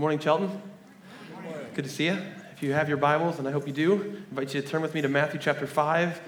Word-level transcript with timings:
Morning, 0.00 0.20
Chelton. 0.20 0.62
Good 1.74 1.84
to 1.84 1.90
see 1.90 2.04
you. 2.04 2.16
If 2.52 2.62
you 2.62 2.72
have 2.72 2.88
your 2.88 2.98
Bibles, 2.98 3.40
and 3.40 3.48
I 3.48 3.50
hope 3.50 3.66
you 3.66 3.72
do, 3.72 3.94
I 3.94 4.30
invite 4.30 4.54
you 4.54 4.62
to 4.62 4.68
turn 4.68 4.80
with 4.80 4.94
me 4.94 5.02
to 5.02 5.08
Matthew 5.08 5.40
chapter 5.40 5.66
5, 5.66 6.20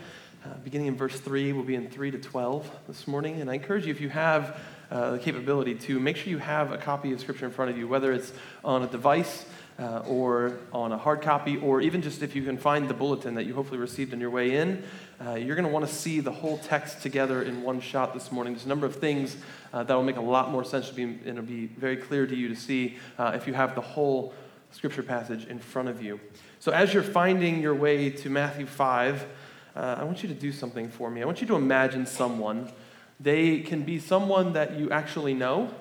uh, 0.45 0.55
beginning 0.65 0.89
in 0.89 0.97
verse 0.97 1.21
3. 1.21 1.53
We'll 1.53 1.63
be 1.63 1.77
in 1.77 1.89
3 1.89 2.11
to 2.11 2.19
12 2.19 2.69
this 2.89 3.07
morning. 3.07 3.41
And 3.41 3.49
I 3.49 3.55
encourage 3.55 3.87
you, 3.87 3.93
if 3.93 4.01
you 4.01 4.09
have 4.09 4.59
uh, 4.91 5.13
the 5.13 5.19
capability, 5.21 5.77
to 5.77 6.01
make 6.01 6.17
sure 6.17 6.31
you 6.31 6.39
have 6.39 6.73
a 6.73 6.79
copy 6.79 7.13
of 7.13 7.21
Scripture 7.21 7.47
in 7.47 7.53
front 7.53 7.71
of 7.71 7.79
you, 7.79 7.87
whether 7.87 8.13
it's 8.13 8.33
on 8.65 8.83
a 8.83 8.89
device 8.89 9.47
uh, 9.81 10.03
or 10.07 10.59
on 10.73 10.93
a 10.93 10.99
hard 10.99 11.23
copy, 11.23 11.57
or 11.57 11.81
even 11.81 12.03
just 12.03 12.23
if 12.23 12.37
you 12.37 12.45
can 12.45 12.59
find 12.59 12.87
the 12.89 12.95
bulletin 12.95 13.35
that 13.35 13.47
you 13.47 13.55
hopefully 13.55 13.81
received 13.81 14.13
on 14.13 14.21
your 14.21 14.31
way 14.31 14.57
in. 14.57 14.85
Uh, 15.27 15.35
you're 15.35 15.57
going 15.57 15.67
to 15.67 15.73
want 15.73 15.87
to 15.87 15.93
see 15.93 16.21
the 16.21 16.31
whole 16.31 16.59
text 16.59 17.03
together 17.03 17.43
in 17.43 17.63
one 17.63 17.81
shot 17.81 18.13
this 18.13 18.31
morning. 18.31 18.53
There's 18.53 18.67
a 18.67 18.69
number 18.69 18.87
of 18.87 18.97
things 18.97 19.37
uh, 19.73 19.83
that 19.85 19.95
will 19.95 20.03
make 20.03 20.17
a 20.17 20.23
lot 20.23 20.51
more 20.51 20.65
sense 20.65 20.89
to 20.89 20.95
be, 20.95 21.05
and 21.05 21.27
it'll 21.27 21.43
be 21.43 21.67
very 21.67 21.97
clear 21.97 22.27
to 22.27 22.37
you 22.37 22.49
to 22.49 22.57
see 22.57 22.99
uh, 23.19 23.33
if 23.35 23.47
you 23.47 23.55
have 23.55 23.75
the 23.75 23.81
whole 23.81 24.35
scripture 24.71 25.03
passage 25.03 25.47
in 25.47 25.59
front 25.59 25.89
of 25.89 26.03
you. 26.03 26.21
So, 26.59 26.73
as 26.73 26.93
you're 26.93 27.03
finding 27.03 27.61
your 27.61 27.75
way 27.75 28.11
to 28.11 28.31
Matthew 28.31 28.67
5, 28.67 29.27
uh, 29.75 29.97
I 29.99 30.05
want 30.05 30.23
you 30.23 30.29
to 30.29 30.35
do 30.35 30.53
something 30.53 30.91
for 30.91 31.11
me. 31.11 31.23
I 31.23 31.25
want 31.25 31.41
you 31.41 31.47
to 31.49 31.57
imagine 31.57 32.07
someone. 32.07 32.71
They 33.19 33.61
can 33.61 33.83
be 33.83 33.99
someone 33.99 34.53
that 34.55 34.79
you 34.79 34.91
actually 34.91 35.35
know, 35.35 35.73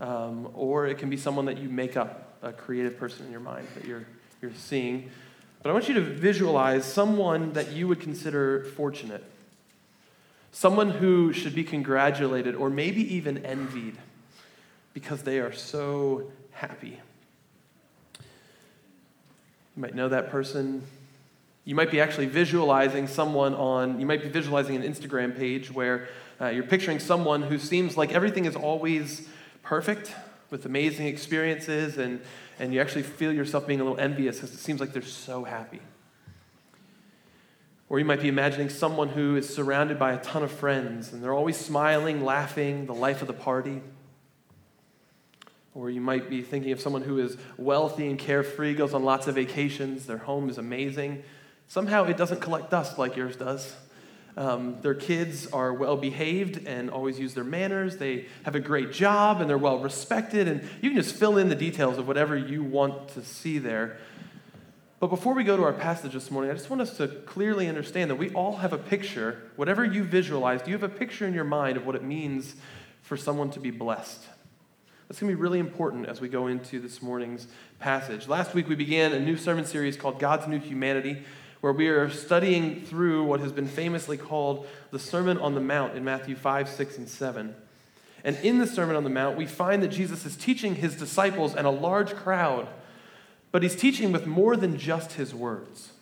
um, 0.00 0.48
or 0.54 0.86
it 0.86 0.98
can 0.98 1.10
be 1.10 1.16
someone 1.16 1.46
that 1.46 1.58
you 1.58 1.68
make 1.68 1.96
up, 1.96 2.25
a 2.42 2.52
creative 2.52 2.98
person 2.98 3.26
in 3.26 3.32
your 3.32 3.40
mind 3.40 3.66
that 3.74 3.84
you're, 3.84 4.06
you're 4.40 4.52
seeing. 4.54 5.10
But 5.62 5.70
I 5.70 5.72
want 5.72 5.88
you 5.88 5.94
to 5.94 6.00
visualize 6.00 6.84
someone 6.84 7.52
that 7.54 7.72
you 7.72 7.88
would 7.88 8.00
consider 8.00 8.64
fortunate, 8.76 9.24
someone 10.52 10.90
who 10.90 11.32
should 11.32 11.54
be 11.54 11.64
congratulated 11.64 12.54
or 12.54 12.70
maybe 12.70 13.14
even 13.14 13.44
envied 13.44 13.96
because 14.94 15.22
they 15.22 15.40
are 15.40 15.52
so 15.52 16.30
happy. 16.52 17.00
You 18.18 19.82
might 19.82 19.94
know 19.94 20.08
that 20.08 20.30
person. 20.30 20.82
You 21.64 21.74
might 21.74 21.90
be 21.90 22.00
actually 22.00 22.26
visualizing 22.26 23.08
someone 23.08 23.54
on, 23.54 23.98
you 23.98 24.06
might 24.06 24.22
be 24.22 24.28
visualizing 24.28 24.76
an 24.76 24.82
Instagram 24.82 25.36
page 25.36 25.70
where 25.70 26.08
uh, 26.40 26.46
you're 26.46 26.64
picturing 26.64 26.98
someone 26.98 27.42
who 27.42 27.58
seems 27.58 27.96
like 27.96 28.12
everything 28.12 28.44
is 28.44 28.54
always 28.54 29.28
perfect 29.62 30.14
with 30.50 30.66
amazing 30.66 31.06
experiences, 31.06 31.98
and, 31.98 32.20
and 32.58 32.72
you 32.72 32.80
actually 32.80 33.02
feel 33.02 33.32
yourself 33.32 33.66
being 33.66 33.80
a 33.80 33.84
little 33.84 33.98
envious 33.98 34.36
because 34.36 34.52
it 34.52 34.58
seems 34.58 34.80
like 34.80 34.92
they're 34.92 35.02
so 35.02 35.44
happy. 35.44 35.80
Or 37.88 37.98
you 37.98 38.04
might 38.04 38.20
be 38.20 38.28
imagining 38.28 38.68
someone 38.68 39.08
who 39.08 39.36
is 39.36 39.48
surrounded 39.48 39.98
by 39.98 40.12
a 40.12 40.18
ton 40.18 40.42
of 40.42 40.50
friends 40.50 41.12
and 41.12 41.22
they're 41.22 41.34
always 41.34 41.56
smiling, 41.56 42.24
laughing, 42.24 42.86
the 42.86 42.94
life 42.94 43.22
of 43.22 43.28
the 43.28 43.32
party. 43.32 43.80
Or 45.72 45.90
you 45.90 46.00
might 46.00 46.28
be 46.28 46.42
thinking 46.42 46.72
of 46.72 46.80
someone 46.80 47.02
who 47.02 47.18
is 47.18 47.36
wealthy 47.56 48.08
and 48.08 48.18
carefree, 48.18 48.74
goes 48.74 48.92
on 48.92 49.04
lots 49.04 49.28
of 49.28 49.36
vacations, 49.36 50.06
their 50.06 50.18
home 50.18 50.48
is 50.48 50.58
amazing. 50.58 51.22
Somehow 51.68 52.04
it 52.04 52.16
doesn't 52.16 52.40
collect 52.40 52.70
dust 52.70 52.98
like 52.98 53.14
yours 53.14 53.36
does. 53.36 53.74
Um, 54.36 54.76
their 54.82 54.94
kids 54.94 55.46
are 55.46 55.72
well 55.72 55.96
behaved 55.96 56.66
and 56.66 56.90
always 56.90 57.18
use 57.18 57.32
their 57.32 57.44
manners. 57.44 57.96
They 57.96 58.26
have 58.42 58.54
a 58.54 58.60
great 58.60 58.92
job 58.92 59.40
and 59.40 59.48
they're 59.48 59.56
well 59.56 59.78
respected. 59.78 60.46
And 60.46 60.62
you 60.82 60.90
can 60.90 61.00
just 61.00 61.14
fill 61.14 61.38
in 61.38 61.48
the 61.48 61.54
details 61.54 61.96
of 61.96 62.06
whatever 62.06 62.36
you 62.36 62.62
want 62.62 63.08
to 63.10 63.24
see 63.24 63.58
there. 63.58 63.96
But 64.98 65.08
before 65.08 65.34
we 65.34 65.44
go 65.44 65.56
to 65.56 65.62
our 65.62 65.72
passage 65.72 66.12
this 66.12 66.30
morning, 66.30 66.50
I 66.50 66.54
just 66.54 66.70
want 66.70 66.82
us 66.82 66.96
to 66.98 67.08
clearly 67.08 67.68
understand 67.68 68.10
that 68.10 68.16
we 68.16 68.30
all 68.30 68.56
have 68.56 68.72
a 68.72 68.78
picture. 68.78 69.42
Whatever 69.56 69.84
you 69.84 70.04
visualized, 70.04 70.66
you 70.66 70.72
have 70.74 70.82
a 70.82 70.88
picture 70.88 71.26
in 71.26 71.34
your 71.34 71.44
mind 71.44 71.76
of 71.76 71.86
what 71.86 71.94
it 71.96 72.02
means 72.02 72.56
for 73.02 73.16
someone 73.16 73.50
to 73.50 73.60
be 73.60 73.70
blessed. 73.70 74.22
That's 75.08 75.20
going 75.20 75.30
to 75.30 75.36
be 75.36 75.40
really 75.40 75.60
important 75.60 76.08
as 76.08 76.20
we 76.20 76.28
go 76.28 76.48
into 76.48 76.80
this 76.80 77.00
morning's 77.00 77.46
passage. 77.78 78.26
Last 78.26 78.54
week, 78.54 78.68
we 78.68 78.74
began 78.74 79.12
a 79.12 79.20
new 79.20 79.36
sermon 79.36 79.64
series 79.64 79.96
called 79.96 80.18
God's 80.18 80.48
New 80.48 80.58
Humanity, 80.58 81.22
where 81.60 81.72
we 81.72 81.88
are 81.88 82.10
studying 82.10 82.82
through 82.82 83.24
what 83.24 83.40
has 83.40 83.52
been 83.52 83.68
famously 83.68 84.16
called 84.16 84.66
the 84.90 84.98
Sermon 84.98 85.38
on 85.38 85.54
the 85.54 85.60
Mount 85.60 85.96
in 85.96 86.04
Matthew 86.04 86.36
5, 86.36 86.68
6, 86.68 86.98
and 86.98 87.08
7. 87.08 87.54
And 88.24 88.36
in 88.38 88.58
the 88.58 88.66
Sermon 88.66 88.96
on 88.96 89.04
the 89.04 89.10
Mount, 89.10 89.36
we 89.36 89.46
find 89.46 89.82
that 89.82 89.88
Jesus 89.88 90.26
is 90.26 90.36
teaching 90.36 90.76
his 90.76 90.96
disciples 90.96 91.54
and 91.54 91.66
a 91.66 91.70
large 91.70 92.14
crowd, 92.14 92.68
but 93.52 93.62
he's 93.62 93.76
teaching 93.76 94.12
with 94.12 94.26
more 94.26 94.56
than 94.56 94.78
just 94.78 95.12
his 95.12 95.34
words. 95.34 95.92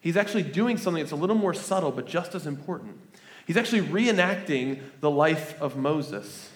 He's 0.00 0.16
actually 0.16 0.42
doing 0.42 0.76
something 0.76 1.02
that's 1.02 1.12
a 1.12 1.16
little 1.16 1.36
more 1.36 1.54
subtle, 1.54 1.92
but 1.92 2.06
just 2.06 2.34
as 2.34 2.46
important. 2.46 2.98
He's 3.46 3.56
actually 3.56 3.82
reenacting 3.82 4.80
the 5.00 5.10
life 5.10 5.60
of 5.60 5.76
Moses 5.76 6.50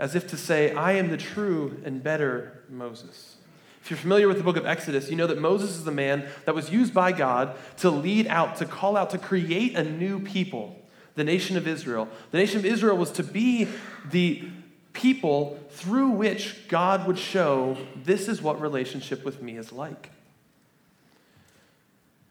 as 0.00 0.14
if 0.14 0.26
to 0.28 0.36
say, 0.36 0.72
I 0.72 0.92
am 0.92 1.10
the 1.10 1.18
true 1.18 1.78
and 1.84 2.02
better 2.02 2.64
Moses. 2.70 3.36
If 3.82 3.90
you're 3.90 3.98
familiar 3.98 4.28
with 4.28 4.36
the 4.36 4.42
book 4.44 4.56
of 4.56 4.66
Exodus, 4.66 5.10
you 5.10 5.16
know 5.16 5.26
that 5.26 5.40
Moses 5.40 5.70
is 5.70 5.84
the 5.84 5.90
man 5.90 6.28
that 6.44 6.54
was 6.54 6.70
used 6.70 6.92
by 6.92 7.12
God 7.12 7.56
to 7.78 7.90
lead 7.90 8.26
out, 8.26 8.56
to 8.56 8.66
call 8.66 8.96
out, 8.96 9.10
to 9.10 9.18
create 9.18 9.74
a 9.74 9.82
new 9.82 10.20
people, 10.20 10.76
the 11.14 11.24
nation 11.24 11.56
of 11.56 11.66
Israel. 11.66 12.08
The 12.30 12.38
nation 12.38 12.58
of 12.58 12.66
Israel 12.66 12.96
was 12.96 13.10
to 13.12 13.22
be 13.22 13.68
the 14.10 14.48
people 14.92 15.58
through 15.70 16.10
which 16.10 16.68
God 16.68 17.06
would 17.06 17.18
show 17.18 17.76
this 18.04 18.28
is 18.28 18.42
what 18.42 18.60
relationship 18.60 19.24
with 19.24 19.40
me 19.40 19.56
is 19.56 19.72
like. 19.72 20.10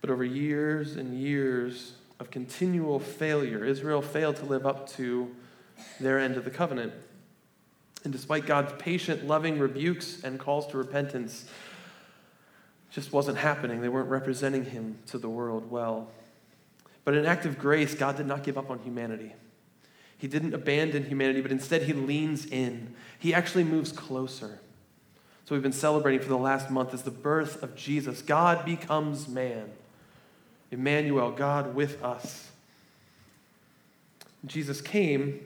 But 0.01 0.09
over 0.09 0.23
years 0.23 0.95
and 0.95 1.19
years 1.19 1.93
of 2.19 2.31
continual 2.31 2.99
failure, 2.99 3.65
Israel 3.65 4.01
failed 4.01 4.35
to 4.37 4.45
live 4.45 4.65
up 4.65 4.89
to 4.91 5.35
their 5.99 6.19
end 6.19 6.37
of 6.37 6.45
the 6.45 6.51
covenant. 6.51 6.93
And 8.03 8.13
despite 8.13 8.45
God's 8.45 8.71
patient, 8.81 9.27
loving 9.27 9.59
rebukes 9.59 10.23
and 10.23 10.39
calls 10.39 10.67
to 10.67 10.77
repentance, 10.77 11.45
just 12.91 13.11
wasn't 13.11 13.37
happening. 13.37 13.81
They 13.81 13.89
weren't 13.89 14.09
representing 14.09 14.65
him 14.65 14.99
to 15.07 15.17
the 15.17 15.29
world 15.29 15.69
well. 15.69 16.09
But 17.03 17.15
in 17.15 17.25
act 17.25 17.45
of 17.45 17.57
grace, 17.57 17.93
God 17.93 18.17
did 18.17 18.25
not 18.25 18.43
give 18.43 18.57
up 18.57 18.69
on 18.69 18.79
humanity. 18.79 19.33
He 20.17 20.27
didn't 20.27 20.53
abandon 20.53 21.05
humanity, 21.05 21.41
but 21.41 21.51
instead 21.51 21.83
he 21.83 21.93
leans 21.93 22.45
in. 22.45 22.93
He 23.17 23.33
actually 23.33 23.63
moves 23.63 23.91
closer. 23.91 24.59
So 25.45 25.55
we've 25.55 25.63
been 25.63 25.71
celebrating 25.71 26.21
for 26.21 26.29
the 26.29 26.37
last 26.37 26.69
month 26.69 26.93
is 26.93 27.01
the 27.03 27.11
birth 27.11 27.63
of 27.63 27.75
Jesus. 27.75 28.21
God 28.21 28.65
becomes 28.65 29.27
man. 29.27 29.71
Emmanuel, 30.71 31.31
God 31.31 31.73
with 31.73 32.03
us. 32.03 32.51
Jesus 34.45 34.81
came 34.81 35.39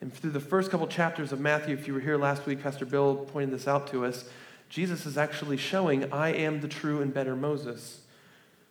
and 0.00 0.12
through 0.12 0.30
the 0.30 0.40
first 0.40 0.70
couple 0.70 0.86
chapters 0.86 1.32
of 1.32 1.40
Matthew, 1.40 1.74
if 1.74 1.86
you 1.86 1.94
were 1.94 2.00
here 2.00 2.18
last 2.18 2.44
week, 2.46 2.62
Pastor 2.62 2.84
Bill 2.84 3.16
pointed 3.16 3.50
this 3.50 3.66
out 3.66 3.86
to 3.88 4.04
us. 4.04 4.28
Jesus 4.68 5.06
is 5.06 5.16
actually 5.16 5.56
showing, 5.56 6.12
I 6.12 6.32
am 6.34 6.60
the 6.60 6.68
true 6.68 7.00
and 7.00 7.14
better 7.14 7.34
Moses, 7.34 8.00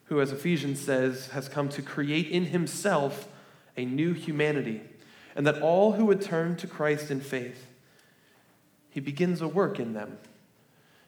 who, 0.05 0.21
as 0.21 0.31
Ephesians 0.31 0.79
says, 0.79 1.27
has 1.29 1.49
come 1.49 1.69
to 1.69 1.81
create 1.81 2.27
in 2.27 2.45
himself 2.45 3.27
a 3.75 3.85
new 3.85 4.13
humanity, 4.13 4.81
and 5.35 5.47
that 5.47 5.61
all 5.61 5.93
who 5.93 6.05
would 6.05 6.21
turn 6.21 6.55
to 6.57 6.67
Christ 6.67 7.09
in 7.09 7.21
faith, 7.21 7.65
he 8.89 8.99
begins 8.99 9.41
a 9.41 9.47
work 9.47 9.79
in 9.79 9.93
them, 9.93 10.19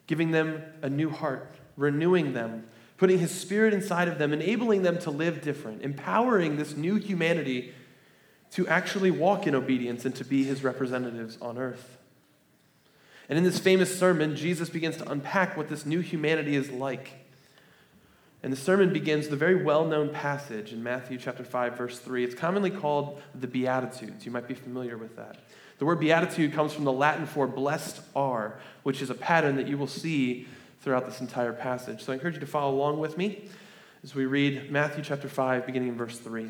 giving 0.08 0.32
them 0.32 0.64
a 0.82 0.90
new 0.90 1.10
heart, 1.10 1.56
renewing 1.78 2.34
them, 2.34 2.66
putting 2.98 3.20
his 3.20 3.32
spirit 3.32 3.74
inside 3.74 4.08
of 4.08 4.18
them, 4.18 4.34
enabling 4.34 4.82
them 4.82 4.98
to 4.98 5.12
live 5.12 5.42
different, 5.42 5.84
empowering 5.84 6.58
this 6.58 6.76
new 6.76 6.96
humanity 6.96 7.72
to 8.52 8.68
actually 8.68 9.12
walk 9.12 9.47
in 9.47 9.56
obedience 9.56 10.06
and 10.06 10.16
to 10.16 10.25
be 10.25 10.44
his 10.44 10.63
representatives 10.63 11.38
on 11.41 11.58
earth. 11.58 11.97
And 13.30 13.38
in 13.38 13.44
this 13.44 13.59
famous 13.59 13.97
sermon, 13.97 14.35
Jesus 14.35 14.69
begins 14.69 14.97
to 14.97 15.12
unpack 15.12 15.58
what 15.58 15.68
this 15.68 15.85
new 15.85 16.00
humanity 16.00 16.56
is 16.56 16.69
like. 16.69 17.12
And 18.41 18.53
the 18.53 18.57
sermon 18.57 18.94
begins 18.94 19.28
the 19.28 19.36
very 19.36 19.63
well 19.63 19.86
known 19.86 20.09
passage 20.09 20.72
in 20.72 20.81
Matthew 20.81 21.18
chapter 21.18 21.44
5, 21.44 21.78
verse 21.78 22.00
3. 22.00 22.24
It's 22.24 22.36
commonly 22.36 22.69
called 22.69 23.22
the 23.36 23.47
Beatitudes. 23.47 24.25
You 24.25 24.31
might 24.31 24.47
be 24.47 24.53
familiar 24.53 24.97
with 24.97 25.16
that. 25.18 25.38
The 25.80 25.86
word 25.86 26.00
beatitude 26.00 26.53
comes 26.53 26.74
from 26.74 26.86
the 26.86 26.91
Latin 26.91 27.25
for 27.25 27.47
blessed 27.47 28.02
are, 28.16 28.59
which 28.84 29.02
is 29.02 29.09
a 29.09 29.16
pattern 29.16 29.57
that 29.57 29.68
you 29.68 29.78
will 29.78 29.88
see 29.88 30.48
throughout 30.81 31.06
this 31.06 31.19
entire 31.19 31.54
passage. 31.54 32.04
So 32.04 32.12
I 32.12 32.16
encourage 32.16 32.36
you 32.36 32.39
to 32.39 32.48
follow 32.48 32.74
along 32.74 33.00
with 33.00 33.18
me 33.18 33.50
as 34.04 34.16
we 34.16 34.25
read 34.25 34.72
Matthew 34.72 35.04
chapter 35.04 35.27
5, 35.27 35.66
beginning 35.66 35.89
in 35.89 35.95
verse 35.95 36.18
3. 36.18 36.50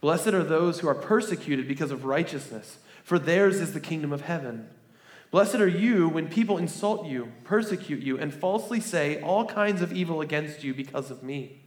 Blessed 0.00 0.28
are 0.28 0.44
those 0.44 0.80
who 0.80 0.88
are 0.88 0.94
persecuted 0.94 1.68
because 1.68 1.90
of 1.90 2.04
righteousness, 2.04 2.78
for 3.04 3.18
theirs 3.18 3.60
is 3.60 3.72
the 3.72 3.80
kingdom 3.80 4.12
of 4.12 4.22
heaven. 4.22 4.68
Blessed 5.30 5.56
are 5.56 5.68
you 5.68 6.08
when 6.08 6.28
people 6.28 6.58
insult 6.58 7.06
you, 7.06 7.32
persecute 7.44 8.02
you, 8.02 8.18
and 8.18 8.34
falsely 8.34 8.80
say 8.80 9.20
all 9.20 9.44
kinds 9.44 9.82
of 9.82 9.92
evil 9.92 10.20
against 10.20 10.64
you 10.64 10.74
because 10.74 11.10
of 11.10 11.22
me. 11.22 11.60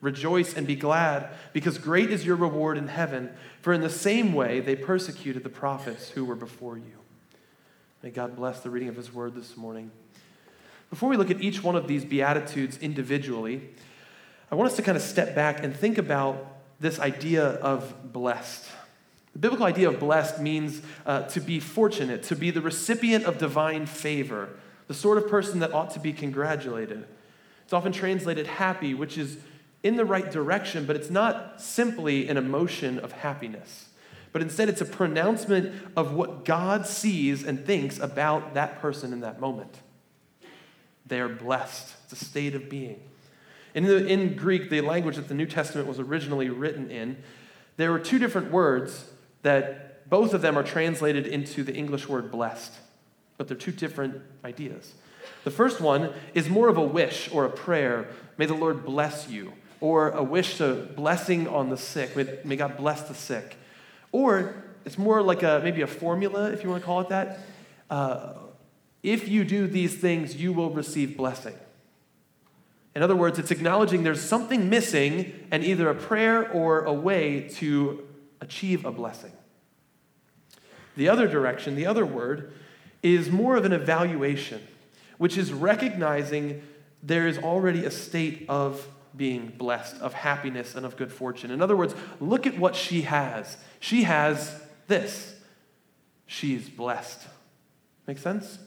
Rejoice 0.00 0.54
and 0.54 0.66
be 0.66 0.76
glad, 0.76 1.30
because 1.52 1.78
great 1.78 2.10
is 2.10 2.26
your 2.26 2.36
reward 2.36 2.76
in 2.76 2.88
heaven, 2.88 3.30
for 3.60 3.72
in 3.72 3.80
the 3.80 3.90
same 3.90 4.32
way 4.32 4.60
they 4.60 4.76
persecuted 4.76 5.42
the 5.42 5.48
prophets 5.48 6.10
who 6.10 6.24
were 6.24 6.34
before 6.34 6.76
you. 6.76 6.98
May 8.02 8.10
God 8.10 8.36
bless 8.36 8.60
the 8.60 8.70
reading 8.70 8.88
of 8.88 8.96
his 8.96 9.12
word 9.12 9.34
this 9.34 9.56
morning. 9.56 9.90
Before 10.90 11.08
we 11.08 11.16
look 11.16 11.30
at 11.30 11.40
each 11.40 11.62
one 11.62 11.76
of 11.76 11.88
these 11.88 12.04
Beatitudes 12.04 12.78
individually, 12.78 13.70
I 14.50 14.54
want 14.54 14.70
us 14.70 14.76
to 14.76 14.82
kind 14.82 14.96
of 14.96 15.02
step 15.02 15.34
back 15.34 15.64
and 15.64 15.74
think 15.74 15.98
about 15.98 16.46
this 16.80 16.98
idea 16.98 17.44
of 17.44 18.12
blessed. 18.12 18.64
The 19.32 19.38
biblical 19.38 19.66
idea 19.66 19.88
of 19.88 20.00
blessed 20.00 20.40
means 20.40 20.80
uh, 21.04 21.22
to 21.22 21.40
be 21.40 21.60
fortunate, 21.60 22.22
to 22.24 22.36
be 22.36 22.50
the 22.50 22.60
recipient 22.60 23.24
of 23.24 23.38
divine 23.38 23.86
favor, 23.86 24.50
the 24.88 24.94
sort 24.94 25.18
of 25.18 25.28
person 25.28 25.60
that 25.60 25.74
ought 25.74 25.90
to 25.90 26.00
be 26.00 26.12
congratulated. 26.12 27.06
It's 27.64 27.72
often 27.72 27.92
translated 27.92 28.46
happy, 28.46 28.94
which 28.94 29.18
is 29.18 29.38
in 29.82 29.96
the 29.96 30.04
right 30.04 30.30
direction, 30.30 30.86
but 30.86 30.96
it's 30.96 31.10
not 31.10 31.60
simply 31.60 32.28
an 32.28 32.36
emotion 32.36 32.98
of 32.98 33.12
happiness. 33.12 33.88
But 34.32 34.42
instead, 34.42 34.68
it's 34.68 34.80
a 34.80 34.86
pronouncement 34.86 35.74
of 35.96 36.12
what 36.12 36.44
God 36.44 36.86
sees 36.86 37.42
and 37.42 37.64
thinks 37.64 37.98
about 37.98 38.54
that 38.54 38.80
person 38.80 39.12
in 39.12 39.20
that 39.20 39.40
moment. 39.40 39.80
They 41.06 41.20
are 41.20 41.28
blessed. 41.28 41.94
It's 42.04 42.20
a 42.20 42.24
state 42.24 42.54
of 42.54 42.68
being. 42.68 43.00
In, 43.76 43.84
the, 43.84 44.06
in 44.06 44.36
Greek, 44.36 44.70
the 44.70 44.80
language 44.80 45.16
that 45.16 45.28
the 45.28 45.34
New 45.34 45.44
Testament 45.44 45.86
was 45.86 46.00
originally 46.00 46.48
written 46.48 46.90
in, 46.90 47.18
there 47.76 47.92
were 47.92 47.98
two 47.98 48.18
different 48.18 48.50
words 48.50 49.04
that 49.42 50.08
both 50.08 50.32
of 50.32 50.40
them 50.40 50.56
are 50.56 50.62
translated 50.62 51.26
into 51.26 51.62
the 51.62 51.74
English 51.74 52.08
word 52.08 52.32
blessed, 52.32 52.72
but 53.36 53.48
they're 53.48 53.56
two 53.56 53.72
different 53.72 54.22
ideas. 54.46 54.94
The 55.44 55.50
first 55.50 55.82
one 55.82 56.14
is 56.32 56.48
more 56.48 56.68
of 56.68 56.78
a 56.78 56.82
wish 56.82 57.30
or 57.30 57.44
a 57.44 57.50
prayer. 57.50 58.08
May 58.38 58.46
the 58.46 58.54
Lord 58.54 58.82
bless 58.82 59.28
you. 59.28 59.52
Or 59.80 60.08
a 60.08 60.22
wish 60.22 60.56
to 60.56 60.88
blessing 60.96 61.46
on 61.46 61.68
the 61.68 61.76
sick. 61.76 62.16
May, 62.16 62.38
may 62.44 62.56
God 62.56 62.78
bless 62.78 63.02
the 63.02 63.14
sick. 63.14 63.58
Or 64.10 64.54
it's 64.86 64.96
more 64.96 65.20
like 65.20 65.42
a 65.42 65.60
maybe 65.62 65.82
a 65.82 65.86
formula, 65.86 66.50
if 66.50 66.64
you 66.64 66.70
want 66.70 66.80
to 66.80 66.86
call 66.86 67.02
it 67.02 67.10
that. 67.10 67.40
Uh, 67.90 68.32
if 69.02 69.28
you 69.28 69.44
do 69.44 69.66
these 69.66 69.98
things, 69.98 70.34
you 70.34 70.54
will 70.54 70.70
receive 70.70 71.14
blessing. 71.14 71.54
In 72.96 73.02
other 73.02 73.14
words, 73.14 73.38
it's 73.38 73.50
acknowledging 73.50 74.04
there's 74.04 74.22
something 74.22 74.70
missing 74.70 75.46
and 75.50 75.62
either 75.62 75.90
a 75.90 75.94
prayer 75.94 76.50
or 76.50 76.80
a 76.86 76.94
way 76.94 77.42
to 77.56 78.08
achieve 78.40 78.86
a 78.86 78.90
blessing. 78.90 79.32
The 80.96 81.10
other 81.10 81.28
direction, 81.28 81.76
the 81.76 81.84
other 81.84 82.06
word, 82.06 82.54
is 83.02 83.30
more 83.30 83.54
of 83.54 83.66
an 83.66 83.74
evaluation, 83.74 84.66
which 85.18 85.36
is 85.36 85.52
recognizing 85.52 86.62
there 87.02 87.28
is 87.28 87.36
already 87.36 87.84
a 87.84 87.90
state 87.90 88.46
of 88.48 88.88
being 89.14 89.48
blessed, 89.48 90.00
of 90.00 90.14
happiness, 90.14 90.74
and 90.74 90.86
of 90.86 90.96
good 90.96 91.12
fortune. 91.12 91.50
In 91.50 91.60
other 91.60 91.76
words, 91.76 91.94
look 92.18 92.46
at 92.46 92.58
what 92.58 92.74
she 92.74 93.02
has. 93.02 93.58
She 93.78 94.04
has 94.04 94.58
this. 94.86 95.34
She's 96.26 96.70
blessed. 96.70 97.20
Make 98.06 98.16
sense? 98.16 98.58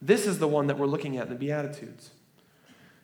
This 0.00 0.28
is 0.28 0.38
the 0.38 0.46
one 0.46 0.68
that 0.68 0.78
we're 0.78 0.86
looking 0.86 1.16
at 1.16 1.24
in 1.24 1.32
the 1.32 1.38
Beatitudes. 1.38 2.10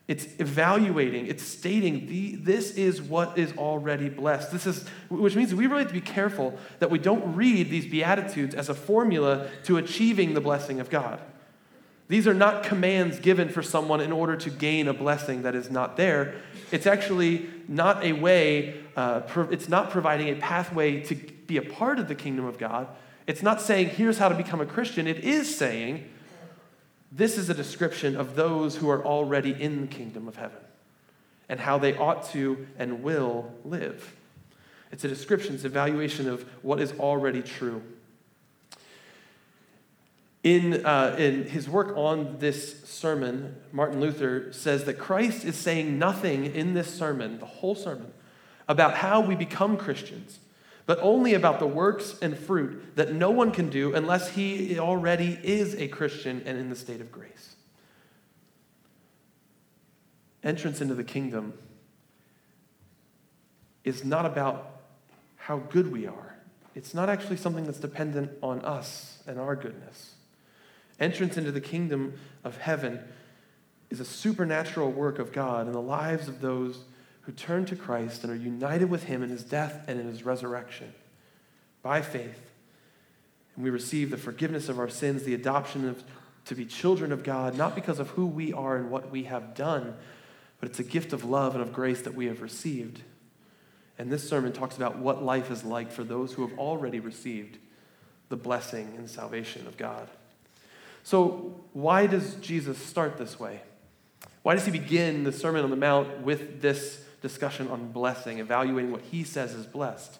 It's 0.07 0.27
evaluating, 0.39 1.29
it's 1.29 1.43
stating 1.43 2.07
the, 2.09 2.37
this 2.37 2.73
is 2.73 3.01
what 3.01 3.39
is 3.39 3.57
already 3.57 4.11
blessed. 4.11 4.53
This 4.53 4.67
is, 4.67 4.87
which 5.09 5.35
means 5.35 5.55
we 5.55 5.67
really 5.67 5.83
have 5.85 5.89
to 5.89 5.95
be 5.95 6.03
careful 6.03 6.59
that 6.79 6.91
we 6.91 6.99
don't 6.99 7.35
read 7.35 7.71
these 7.71 7.87
Beatitudes 7.87 8.55
as 8.55 8.69
a 8.69 8.75
formula 8.75 9.49
to 9.65 9.79
achieving 9.79 10.35
the 10.35 10.43
blessing 10.43 10.79
of 10.79 10.91
God. 10.91 11.21
These 12.09 12.29
are 12.29 12.35
not 12.35 12.65
commands 12.65 13.19
given 13.19 13.49
for 13.49 13.63
someone 13.63 14.03
in 14.03 14.13
order 14.13 14.37
to 14.37 14.51
gain 14.51 14.89
a 14.89 14.93
blessing 14.93 15.43
that 15.43 15.55
is 15.55 15.71
not 15.71 15.97
there. 15.97 16.35
It's 16.71 16.87
actually 16.87 17.49
not 17.67 18.05
a 18.05 18.13
way, 18.13 18.83
uh, 18.97 19.21
pro- 19.21 19.49
it's 19.49 19.71
not 19.71 19.89
providing 19.89 20.29
a 20.29 20.35
pathway 20.35 21.01
to 21.05 21.15
be 21.15 21.57
a 21.57 21.63
part 21.63 21.99
of 21.99 22.09
the 22.09 22.15
kingdom 22.15 22.45
of 22.45 22.59
God. 22.59 22.89
It's 23.27 23.43
not 23.43 23.63
saying, 23.63 23.89
here's 23.89 24.19
how 24.19 24.29
to 24.29 24.35
become 24.35 24.61
a 24.61 24.67
Christian. 24.67 25.07
It 25.07 25.25
is 25.25 25.57
saying, 25.57 26.05
this 27.13 27.39
is 27.39 27.49
a 27.49 27.55
description 27.55 28.17
of 28.17 28.35
those 28.35 28.77
who 28.77 28.91
are 28.91 29.05
already 29.05 29.51
in 29.51 29.83
the 29.83 29.87
kingdom 29.87 30.29
of 30.29 30.37
heaven 30.37 30.59
and 31.49 31.61
how 31.61 31.79
they 31.79 31.97
ought 31.97 32.29
to 32.31 32.67
and 32.79 33.03
will 33.03 33.53
live. 33.65 34.17
It's 34.91 35.05
a 35.05 35.09
description, 35.09 35.55
it's 35.55 35.65
an 35.65 35.71
evaluation 35.71 36.29
of 36.29 36.43
what 36.63 36.81
is 36.81 36.93
already 36.93 37.43
true. 37.43 37.83
In, 40.43 40.85
uh, 40.85 41.17
in 41.19 41.45
his 41.45 41.69
work 41.69 41.97
on 41.97 42.37
this 42.39 42.85
sermon, 42.85 43.57
Martin 43.73 44.01
Luther 44.01 44.53
says 44.53 44.85
that 44.85 44.99
Christ 44.99 45.45
is 45.45 45.57
saying 45.57 45.99
nothing 45.99 46.45
in 46.45 46.75
this 46.75 46.95
sermon, 46.95 47.39
the 47.39 47.47
whole 47.47 47.75
sermon, 47.75 48.13
about 48.69 48.95
how 48.95 49.21
we 49.21 49.35
become 49.35 49.77
Christians 49.77 50.39
but 50.87 50.99
only 51.01 51.35
about 51.35 51.59
the 51.59 51.67
works 51.67 52.17
and 52.21 52.37
fruit 52.37 52.97
that 52.97 53.13
no 53.13 53.31
one 53.31 53.51
can 53.51 53.71
do 53.71 53.95
unless 53.95 54.31
he 54.31 54.79
already 54.79 55.39
is 55.43 55.75
a 55.77 55.89
Christian 55.89 56.43
and 56.45 56.59
in 56.59 56.69
the 56.69 56.77
state 56.77 57.01
of 57.01 57.11
grace. 57.11 57.57
Entrance 60.43 60.83
into 60.83 60.95
the 60.95 61.05
kingdom 61.05 61.55
is 63.83 64.05
not 64.05 64.27
about 64.27 64.83
how 65.37 65.59
good 65.59 65.91
we 65.91 66.07
are. 66.07 66.37
It's 66.75 66.93
not 66.93 67.09
actually 67.09 67.37
something 67.37 67.65
that's 67.65 67.79
dependent 67.79 68.33
on 68.43 68.61
us 68.61 69.23
and 69.27 69.39
our 69.39 69.57
goodness. 69.57 70.15
Entrance 71.01 71.37
into 71.37 71.51
the 71.51 71.61
kingdom 71.61 72.15
of 72.43 72.59
heaven 72.59 73.01
is 73.91 74.01
a 74.01 74.05
supernatural 74.05 74.91
work 74.91 75.19
of 75.19 75.33
God 75.33 75.67
in 75.67 75.73
the 75.73 75.81
lives 75.81 76.29
of 76.29 76.41
those 76.41 76.81
who 77.27 77.33
turn 77.33 77.65
to 77.67 77.77
Christ 77.77 78.23
and 78.23 78.33
are 78.33 78.37
united 78.37 78.91
with 78.91 79.05
him 79.05 79.23
in 79.23 79.31
his 79.31 79.45
death 79.45 79.85
and 79.89 79.99
in 79.99 80.07
his 80.07 80.25
resurrection 80.25 80.93
by 81.83 82.03
faith. 82.03 82.51
And 83.55 83.65
we 83.65 83.71
receive 83.71 84.11
the 84.11 84.17
forgiveness 84.17 84.69
of 84.69 84.79
our 84.79 84.89
sins, 84.89 85.23
the 85.23 85.35
adoption 85.35 85.89
of, 85.89 86.03
to 86.47 86.55
be 86.55 86.67
children 86.67 87.13
of 87.13 87.23
God, 87.23 87.57
not 87.57 87.75
because 87.75 87.99
of 87.99 88.11
who 88.11 88.27
we 88.27 88.53
are 88.53 88.77
and 88.77 88.91
what 88.91 89.11
we 89.11 89.25
have 89.25 89.55
done, 89.55 89.97
but 90.61 90.69
it's 90.69 90.79
a 90.79 90.85
gift 90.85 91.13
of 91.13 91.25
love 91.25 91.55
and 91.55 91.63
of 91.63 91.73
grace 91.73 92.03
that 92.03 92.15
we 92.15 92.27
have 92.27 92.43
received. 92.43 93.01
And 93.99 94.11
this 94.11 94.29
sermon 94.29 94.53
talks 94.53 94.77
about 94.77 94.99
what 94.99 95.23
life 95.23 95.51
is 95.51 95.65
like 95.65 95.93
for 95.93 96.05
those 96.05 96.33
who 96.33 96.47
have 96.47 96.59
already 96.59 97.01
received 97.01 97.59
the 98.29 98.37
blessing 98.37 98.95
and 98.97 99.09
salvation 99.09 99.67
of 99.67 99.77
God. 99.77 100.09
So, 101.05 101.61
why 101.75 102.07
does 102.07 102.35
Jesus 102.37 102.79
start 102.79 103.19
this 103.19 103.39
way? 103.39 103.61
Why 104.43 104.55
does 104.55 104.65
he 104.65 104.73
begin 104.73 105.25
the 105.25 105.33
Sermon 105.33 105.65
on 105.65 105.71
the 105.71 105.77
Mount 105.77 106.23
with 106.23 106.61
this 106.61 107.04
discussion 107.25 107.69
on 107.69 107.91
blessing, 107.91 108.39
evaluating 108.39 108.93
what 108.93 109.01
he 109.01 109.25
says 109.25 109.55
is 109.55 109.65
blessed. 109.65 110.19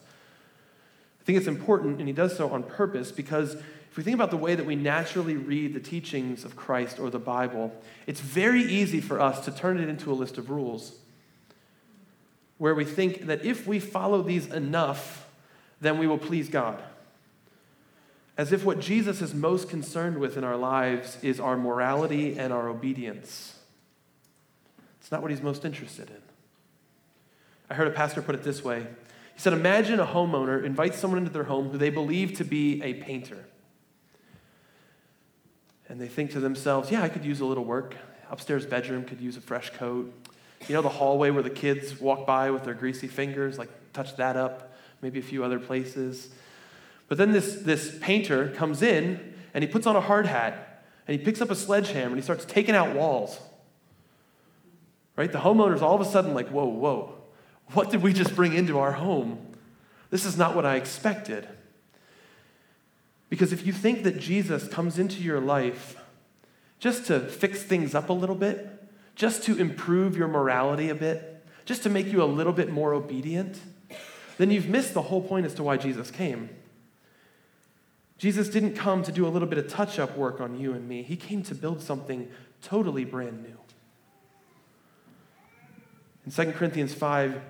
I 1.21 1.25
think 1.25 1.39
it's 1.39 1.47
important, 1.47 1.99
and 1.99 2.09
he 2.09 2.15
does 2.15 2.35
so 2.35 2.49
on 2.49 2.63
purpose, 2.63 3.13
because 3.13 3.55
if 3.55 3.97
we 3.99 4.03
think 4.03 4.15
about 4.15 4.31
the 4.31 4.39
way 4.39 4.55
that 4.55 4.65
we 4.65 4.75
naturally 4.75 5.37
read 5.37 5.75
the 5.75 5.81
teachings 5.81 6.45
of 6.45 6.57
Christ 6.57 6.99
or 6.99 7.11
the 7.11 7.19
Bible, 7.19 7.73
it's 8.07 8.21
very 8.21 8.63
easy 8.63 9.03
for 9.03 9.21
us 9.21 9.45
to 9.45 9.53
turn 9.53 9.79
it 9.79 9.89
into 9.89 10.11
a 10.11 10.15
list 10.15 10.39
of 10.39 10.49
rules 10.49 10.97
where 12.57 12.75
we 12.75 12.87
think 12.87 13.27
that 13.27 13.45
if 13.45 13.67
we 13.67 13.79
follow 13.79 14.23
these 14.23 14.47
enough, 14.47 15.29
then 15.83 15.99
we 15.99 16.07
will 16.07 16.19
please 16.19 16.49
God. 16.49 16.83
As 18.39 18.51
if 18.51 18.65
what 18.65 18.81
Jesus 18.81 19.21
is 19.21 19.35
most 19.35 19.69
concerned 19.69 20.19
with 20.19 20.39
in 20.39 20.45
our 20.45 20.57
lives 20.57 21.19
is 21.23 21.39
our 21.39 21.57
morality 21.57 22.39
and 22.39 22.51
our 22.51 22.69
obedience. 22.69 23.59
It's 25.01 25.13
not 25.13 25.21
what 25.21 25.31
he's 25.31 25.43
most 25.43 25.67
interested 25.67 26.09
in. 26.09 26.34
I 27.71 27.75
heard 27.75 27.89
a 27.89 27.93
pastor 27.93 28.23
put 28.23 28.35
it 28.35 28.43
this 28.43 28.63
way. 28.63 28.87
He 29.35 29.41
said, 29.41 29.53
Imagine 29.53 30.01
a 30.01 30.07
homeowner 30.07 30.63
invites 30.63 30.99
someone 30.99 31.19
into 31.19 31.33
their 31.33 31.45
home 31.45 31.71
who 31.71 31.79
they 31.79 31.91
believe 31.91 32.35
to 32.39 32.45
be 32.45 32.83
a 32.83 32.95
painter. 32.95 33.45
And 35.89 36.01
they 36.01 36.09
think 36.09 36.33
to 36.33 36.41
themselves, 36.41 36.91
Yeah, 36.91 37.03
I 37.03 37.09
could 37.09 37.25
use 37.25 37.41
a 37.41 37.47
little 37.47 37.65
work. 37.65 37.97
Upstairs 38.31 38.67
bedroom 38.67 39.05
could 39.05 39.21
use 39.21 39.37
a 39.37 39.41
fresh 39.41 39.71
coat. 39.71 40.13
You 40.69 40.75
know, 40.75 40.83
the 40.83 40.89
hallway 40.89 41.31
where 41.31 41.43
the 41.43 41.51
kids 41.51 42.01
walk 42.01 42.27
by 42.27 42.51
with 42.51 42.65
their 42.65 42.75
greasy 42.75 43.07
fingers, 43.07 43.59
like 43.59 43.69
touch 43.93 44.17
that 44.17 44.37
up, 44.37 44.75
maybe 45.03 45.19
a 45.19 45.23
few 45.23 45.45
other 45.45 45.59
places. 45.59 46.31
But 47.09 47.19
then 47.19 47.33
this, 47.33 47.57
this 47.57 47.99
painter 48.01 48.49
comes 48.49 48.83
in 48.83 49.35
and 49.53 49.63
he 49.63 49.69
puts 49.69 49.87
on 49.87 49.95
a 49.95 50.01
hard 50.01 50.27
hat 50.27 50.85
and 51.07 51.19
he 51.19 51.25
picks 51.25 51.41
up 51.43 51.51
a 51.51 51.55
sledgehammer 51.55 52.09
and 52.09 52.17
he 52.17 52.23
starts 52.23 52.45
taking 52.45 52.75
out 52.75 52.95
walls. 52.95 53.39
Right? 55.17 55.31
The 55.31 55.39
homeowner's 55.39 55.83
all 55.83 55.95
of 55.95 56.01
a 56.01 56.11
sudden 56.11 56.35
like, 56.35 56.49
whoa, 56.49 56.65
whoa. 56.65 57.14
What 57.73 57.91
did 57.91 58.03
we 58.03 58.13
just 58.13 58.37
bring 58.37 58.53
into 58.53 58.79
our 58.79 58.93
home? 58.93 59.39
This 60.11 60.25
is 60.25 60.37
not 60.37 60.55
what 60.55 60.65
I 60.65 60.77
expected. 60.77 61.49
Because 63.31 63.53
if 63.53 63.67
you 63.67 63.73
think 63.73 64.05
that 64.05 64.19
Jesus 64.19 64.69
comes 64.69 64.99
into 64.99 65.23
your 65.23 65.41
life 65.41 65.97
just 66.79 67.07
to 67.07 67.21
fix 67.21 67.63
things 67.63 67.95
up 67.95 68.11
a 68.11 68.13
little 68.13 68.37
bit, 68.37 68.71
just 69.17 69.43
to 69.45 69.57
improve 69.57 70.17
your 70.17 70.29
morality 70.29 70.89
a 70.89 70.95
bit, 70.95 71.45
just 71.65 71.83
to 71.85 71.91
make 71.91 72.07
you 72.07 72.23
a 72.23 72.27
little 72.27 72.53
bit 72.53 72.71
more 72.71 72.93
obedient, 72.93 73.59
then 74.39 74.51
you've 74.51 74.69
missed 74.69 74.95
the 74.95 75.03
whole 75.03 75.23
point 75.23 75.47
as 75.47 75.55
to 75.55 75.63
why 75.63 75.77
Jesus 75.77 76.11
came. 76.11 76.51
Jesus 78.19 78.49
didn't 78.49 78.75
come 78.75 79.03
to 79.03 79.13
do 79.13 79.27
a 79.27 79.31
little 79.31 79.49
bit 79.49 79.59
of 79.59 79.69
touch 79.69 79.99
up 79.99 80.17
work 80.17 80.41
on 80.41 80.59
you 80.59 80.73
and 80.73 80.89
me, 80.89 81.03
He 81.03 81.17
came 81.17 81.43
to 81.45 81.55
build 81.55 81.81
something 81.81 82.29
totally 82.63 83.05
brand 83.05 83.43
new. 83.43 83.59
In 86.27 86.33
2 86.33 86.53
Corinthians 86.53 86.95
5, 86.95 87.41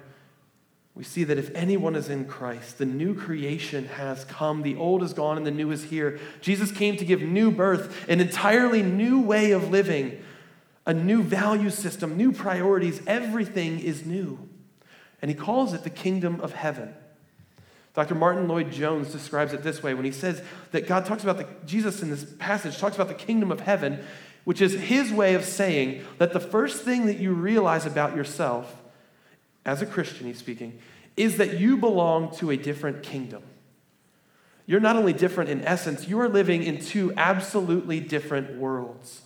we 0.94 1.02
see 1.02 1.24
that 1.24 1.38
if 1.38 1.52
anyone 1.54 1.96
is 1.96 2.08
in 2.08 2.24
Christ, 2.24 2.78
the 2.78 2.86
new 2.86 3.14
creation 3.14 3.86
has 3.86 4.24
come. 4.24 4.62
The 4.62 4.76
old 4.76 5.02
is 5.02 5.12
gone 5.12 5.36
and 5.36 5.44
the 5.44 5.50
new 5.50 5.72
is 5.72 5.84
here. 5.84 6.20
Jesus 6.40 6.70
came 6.70 6.96
to 6.96 7.04
give 7.04 7.20
new 7.20 7.50
birth, 7.50 8.08
an 8.08 8.20
entirely 8.20 8.82
new 8.82 9.20
way 9.20 9.50
of 9.50 9.70
living, 9.70 10.22
a 10.86 10.94
new 10.94 11.22
value 11.22 11.70
system, 11.70 12.16
new 12.16 12.30
priorities. 12.30 13.00
Everything 13.08 13.80
is 13.80 14.06
new. 14.06 14.48
And 15.20 15.30
he 15.30 15.36
calls 15.36 15.72
it 15.72 15.82
the 15.82 15.90
kingdom 15.90 16.40
of 16.40 16.52
heaven. 16.52 16.94
Dr. 17.94 18.14
Martyn 18.14 18.46
Lloyd-Jones 18.46 19.10
describes 19.10 19.52
it 19.52 19.62
this 19.62 19.82
way 19.82 19.94
when 19.94 20.04
he 20.04 20.12
says 20.12 20.42
that 20.70 20.86
God 20.86 21.06
talks 21.06 21.24
about 21.24 21.38
the, 21.38 21.46
Jesus 21.66 22.02
in 22.02 22.10
this 22.10 22.24
passage 22.38 22.78
talks 22.78 22.94
about 22.94 23.08
the 23.08 23.14
kingdom 23.14 23.50
of 23.50 23.60
heaven, 23.60 24.04
which 24.44 24.60
is 24.60 24.74
his 24.74 25.12
way 25.12 25.34
of 25.34 25.44
saying 25.44 26.04
that 26.18 26.32
the 26.32 26.40
first 26.40 26.82
thing 26.82 27.06
that 27.06 27.18
you 27.18 27.32
realize 27.32 27.86
about 27.86 28.14
yourself, 28.14 28.82
as 29.64 29.82
a 29.82 29.86
Christian, 29.86 30.26
he's 30.26 30.38
speaking, 30.38 30.78
is 31.16 31.36
that 31.36 31.58
you 31.58 31.76
belong 31.76 32.34
to 32.36 32.50
a 32.50 32.56
different 32.56 33.02
kingdom. 33.02 33.42
You're 34.66 34.80
not 34.80 34.96
only 34.96 35.12
different 35.12 35.50
in 35.50 35.62
essence, 35.64 36.08
you 36.08 36.18
are 36.20 36.28
living 36.28 36.62
in 36.62 36.78
two 36.78 37.12
absolutely 37.16 38.00
different 38.00 38.56
worlds. 38.56 39.22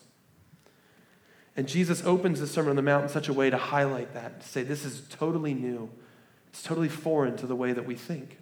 And 1.56 1.66
Jesus 1.66 2.04
opens 2.04 2.40
the 2.40 2.46
Sermon 2.46 2.70
on 2.70 2.76
the 2.76 2.82
Mount 2.82 3.04
in 3.04 3.08
such 3.08 3.28
a 3.28 3.32
way 3.32 3.50
to 3.50 3.56
highlight 3.56 4.14
that, 4.14 4.40
to 4.40 4.48
say 4.48 4.62
this 4.62 4.84
is 4.84 5.02
totally 5.08 5.54
new. 5.54 5.90
It's 6.48 6.62
totally 6.62 6.88
foreign 6.88 7.36
to 7.36 7.46
the 7.46 7.56
way 7.56 7.72
that 7.72 7.84
we 7.84 7.94
think. 7.94 8.38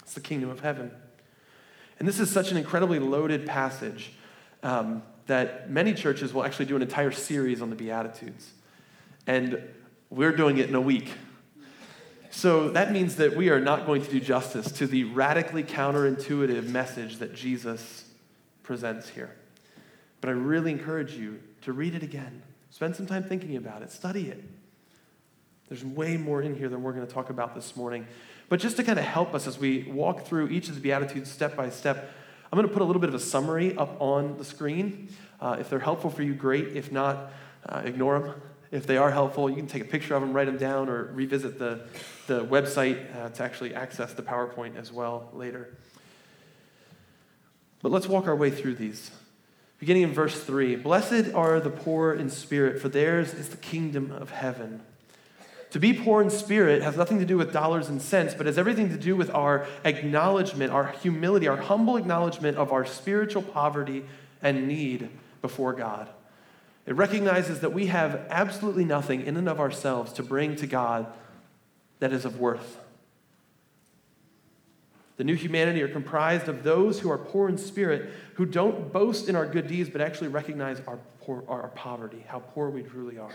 It's 0.00 0.14
the 0.14 0.20
kingdom 0.20 0.50
of 0.50 0.60
heaven. 0.60 0.90
And 1.98 2.06
this 2.06 2.20
is 2.20 2.30
such 2.30 2.50
an 2.50 2.56
incredibly 2.56 2.98
loaded 2.98 3.46
passage 3.46 4.12
um, 4.62 5.02
that 5.26 5.70
many 5.70 5.94
churches 5.94 6.32
will 6.32 6.44
actually 6.44 6.66
do 6.66 6.76
an 6.76 6.82
entire 6.82 7.10
series 7.10 7.62
on 7.62 7.70
the 7.70 7.76
Beatitudes. 7.76 8.52
And 9.26 9.62
we're 10.10 10.32
doing 10.32 10.58
it 10.58 10.68
in 10.68 10.74
a 10.74 10.80
week. 10.80 11.10
So 12.30 12.68
that 12.70 12.92
means 12.92 13.16
that 13.16 13.34
we 13.34 13.48
are 13.48 13.60
not 13.60 13.86
going 13.86 14.02
to 14.02 14.10
do 14.10 14.20
justice 14.20 14.70
to 14.72 14.86
the 14.86 15.04
radically 15.04 15.62
counterintuitive 15.62 16.68
message 16.68 17.16
that 17.16 17.34
Jesus 17.34 18.04
presents 18.62 19.08
here. 19.08 19.34
But 20.20 20.30
I 20.30 20.32
really 20.32 20.70
encourage 20.70 21.14
you 21.14 21.40
to 21.62 21.72
read 21.72 21.94
it 21.94 22.02
again. 22.02 22.42
Spend 22.70 22.94
some 22.94 23.06
time 23.06 23.24
thinking 23.24 23.56
about 23.56 23.82
it, 23.82 23.90
study 23.90 24.28
it. 24.28 24.42
There's 25.68 25.84
way 25.84 26.16
more 26.16 26.42
in 26.42 26.54
here 26.54 26.68
than 26.68 26.82
we're 26.82 26.92
going 26.92 27.06
to 27.06 27.12
talk 27.12 27.30
about 27.30 27.54
this 27.54 27.74
morning. 27.74 28.06
But 28.48 28.60
just 28.60 28.76
to 28.76 28.84
kind 28.84 28.98
of 28.98 29.04
help 29.04 29.34
us 29.34 29.46
as 29.46 29.58
we 29.58 29.84
walk 29.84 30.26
through 30.26 30.48
each 30.48 30.68
of 30.68 30.74
the 30.74 30.80
Beatitudes 30.80 31.30
step 31.30 31.56
by 31.56 31.70
step, 31.70 32.12
I'm 32.52 32.56
going 32.56 32.68
to 32.68 32.72
put 32.72 32.82
a 32.82 32.84
little 32.84 33.00
bit 33.00 33.08
of 33.08 33.14
a 33.14 33.20
summary 33.20 33.76
up 33.76 34.00
on 34.00 34.36
the 34.38 34.44
screen. 34.44 35.08
Uh, 35.40 35.56
if 35.58 35.68
they're 35.68 35.80
helpful 35.80 36.10
for 36.10 36.22
you, 36.22 36.34
great. 36.34 36.76
If 36.76 36.92
not, 36.92 37.32
uh, 37.68 37.82
ignore 37.84 38.20
them. 38.20 38.42
If 38.76 38.86
they 38.86 38.98
are 38.98 39.10
helpful, 39.10 39.48
you 39.48 39.56
can 39.56 39.66
take 39.66 39.80
a 39.80 39.86
picture 39.86 40.14
of 40.14 40.20
them, 40.20 40.34
write 40.34 40.44
them 40.44 40.58
down, 40.58 40.90
or 40.90 41.04
revisit 41.04 41.58
the, 41.58 41.86
the 42.26 42.44
website 42.44 43.16
uh, 43.16 43.30
to 43.30 43.42
actually 43.42 43.74
access 43.74 44.12
the 44.12 44.22
PowerPoint 44.22 44.76
as 44.76 44.92
well 44.92 45.30
later. 45.32 45.74
But 47.80 47.90
let's 47.90 48.06
walk 48.06 48.26
our 48.26 48.36
way 48.36 48.50
through 48.50 48.74
these. 48.74 49.10
Beginning 49.78 50.02
in 50.02 50.12
verse 50.12 50.42
3 50.44 50.76
Blessed 50.76 51.32
are 51.34 51.58
the 51.58 51.70
poor 51.70 52.12
in 52.12 52.28
spirit, 52.28 52.78
for 52.78 52.90
theirs 52.90 53.32
is 53.32 53.48
the 53.48 53.56
kingdom 53.56 54.12
of 54.12 54.28
heaven. 54.30 54.82
To 55.70 55.80
be 55.80 55.94
poor 55.94 56.20
in 56.20 56.28
spirit 56.28 56.82
has 56.82 56.98
nothing 56.98 57.18
to 57.18 57.24
do 57.24 57.38
with 57.38 57.54
dollars 57.54 57.88
and 57.88 58.02
cents, 58.02 58.34
but 58.34 58.44
has 58.44 58.58
everything 58.58 58.90
to 58.90 58.98
do 58.98 59.16
with 59.16 59.30
our 59.30 59.66
acknowledgement, 59.84 60.70
our 60.70 60.88
humility, 61.02 61.48
our 61.48 61.56
humble 61.56 61.96
acknowledgement 61.96 62.58
of 62.58 62.72
our 62.72 62.84
spiritual 62.84 63.40
poverty 63.40 64.04
and 64.42 64.68
need 64.68 65.08
before 65.40 65.72
God. 65.72 66.10
It 66.86 66.94
recognizes 66.94 67.60
that 67.60 67.72
we 67.72 67.86
have 67.86 68.26
absolutely 68.30 68.84
nothing 68.84 69.26
in 69.26 69.36
and 69.36 69.48
of 69.48 69.58
ourselves 69.58 70.12
to 70.14 70.22
bring 70.22 70.54
to 70.56 70.66
God 70.66 71.06
that 71.98 72.12
is 72.12 72.24
of 72.24 72.38
worth. 72.38 72.78
The 75.16 75.24
new 75.24 75.34
humanity 75.34 75.82
are 75.82 75.88
comprised 75.88 76.46
of 76.46 76.62
those 76.62 77.00
who 77.00 77.10
are 77.10 77.18
poor 77.18 77.48
in 77.48 77.58
spirit, 77.58 78.10
who 78.34 78.46
don't 78.46 78.92
boast 78.92 79.28
in 79.28 79.34
our 79.34 79.46
good 79.46 79.66
deeds, 79.66 79.88
but 79.88 80.00
actually 80.00 80.28
recognize 80.28 80.80
our, 80.86 80.98
poor, 81.22 81.42
our 81.48 81.68
poverty, 81.68 82.24
how 82.28 82.40
poor 82.40 82.68
we 82.68 82.82
truly 82.82 83.18
are. 83.18 83.34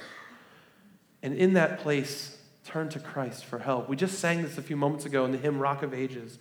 And 1.24 1.36
in 1.36 1.54
that 1.54 1.80
place, 1.80 2.38
turn 2.64 2.90
to 2.90 3.00
Christ 3.00 3.46
for 3.46 3.60
help. 3.60 3.90
We 3.90 3.96
just 3.96 4.20
sang 4.20 4.44
this 4.44 4.58
a 4.58 4.62
few 4.62 4.76
moments 4.76 5.06
ago 5.06 5.26
in 5.26 5.32
the 5.32 5.38
hymn 5.38 5.60
Rock 5.60 5.82
of 5.82 5.94
Ages. 5.94 6.38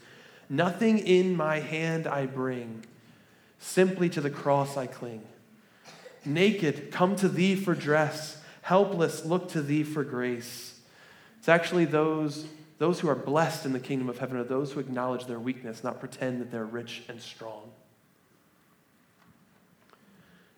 Nothing 0.49 0.99
in 0.99 1.35
my 1.35 1.61
hand 1.61 2.07
I 2.07 2.27
bring, 2.27 2.85
simply 3.59 4.11
to 4.11 4.21
the 4.21 4.31
cross 4.31 4.77
I 4.77 4.87
cling. 4.87 5.23
Naked, 6.25 6.91
come 6.91 7.17
to 7.17 7.29
thee 7.29 7.55
for 7.55 7.75
dress. 7.75 8.43
Helpless, 8.63 9.25
look 9.25 9.49
to 9.51 9.63
thee 9.63 9.83
for 9.83 10.05
grace. 10.05 10.79
It's 11.39 11.49
actually 11.49 11.87
those, 11.87 12.47
those 12.79 13.01
who 13.01 13.09
are 13.09 13.15
blessed 13.15 13.65
in 13.65 13.73
the 13.73 13.81
kingdom 13.81 14.09
of 14.09 14.19
heaven 14.19 14.37
are 14.37 14.45
those 14.45 14.73
who 14.73 14.81
acknowledge 14.81 15.27
their 15.27 15.41
weakness, 15.41 15.83
not 15.83 15.99
pretend 15.99 16.41
that 16.41 16.51
they're 16.51 16.65
rich 16.65 17.03
and 17.09 17.21
strong. 17.21 17.71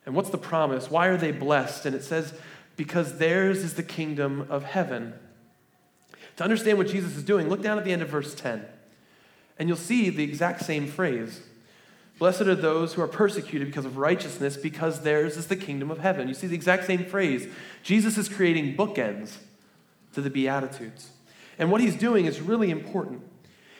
And 0.05 0.17
what's 0.17 0.31
the 0.31 0.39
promise? 0.39 0.91
Why 0.91 1.07
are 1.07 1.17
they 1.17 1.31
blessed? 1.31 1.87
And 1.87 1.95
it 1.95 2.03
says 2.03 2.35
because 2.77 3.19
theirs 3.19 3.59
is 3.59 3.75
the 3.75 3.83
kingdom 3.83 4.47
of 4.51 4.65
heaven. 4.65 5.15
To 6.37 6.45
understand 6.45 6.79
what 6.79 6.89
Jesus 6.89 7.17
is 7.17 7.23
doing, 7.23 7.49
look 7.49 7.63
down 7.63 7.79
at 7.79 7.85
the 7.85 7.93
end 7.93 8.03
of 8.03 8.09
verse 8.09 8.35
10, 8.35 8.65
and 9.59 9.69
you'll 9.69 9.77
see 9.77 10.09
the 10.09 10.25
exact 10.25 10.65
same 10.65 10.87
phrase. 10.87 11.43
Blessed 12.23 12.43
are 12.43 12.55
those 12.55 12.95
who 12.95 13.03
are 13.03 13.09
persecuted 13.09 13.67
because 13.67 13.85
of 13.85 13.97
righteousness, 13.97 14.57
because 14.57 15.01
theirs 15.01 15.37
is 15.37 15.49
the 15.49 15.57
kingdom 15.57 15.91
of 15.91 15.99
heaven. 15.99 16.29
You 16.29 16.35
see 16.35 16.47
the 16.47 16.55
exact 16.55 16.87
same 16.87 17.05
phrase. 17.05 17.49
Jesus 17.83 18.17
is 18.17 18.29
creating 18.29 18.77
bookends 18.77 19.39
to 20.13 20.21
the 20.21 20.31
Beatitudes. 20.31 21.11
And 21.59 21.73
what 21.73 21.81
he's 21.81 21.97
doing 21.97 22.27
is 22.27 22.41
really 22.41 22.71
important. 22.71 23.23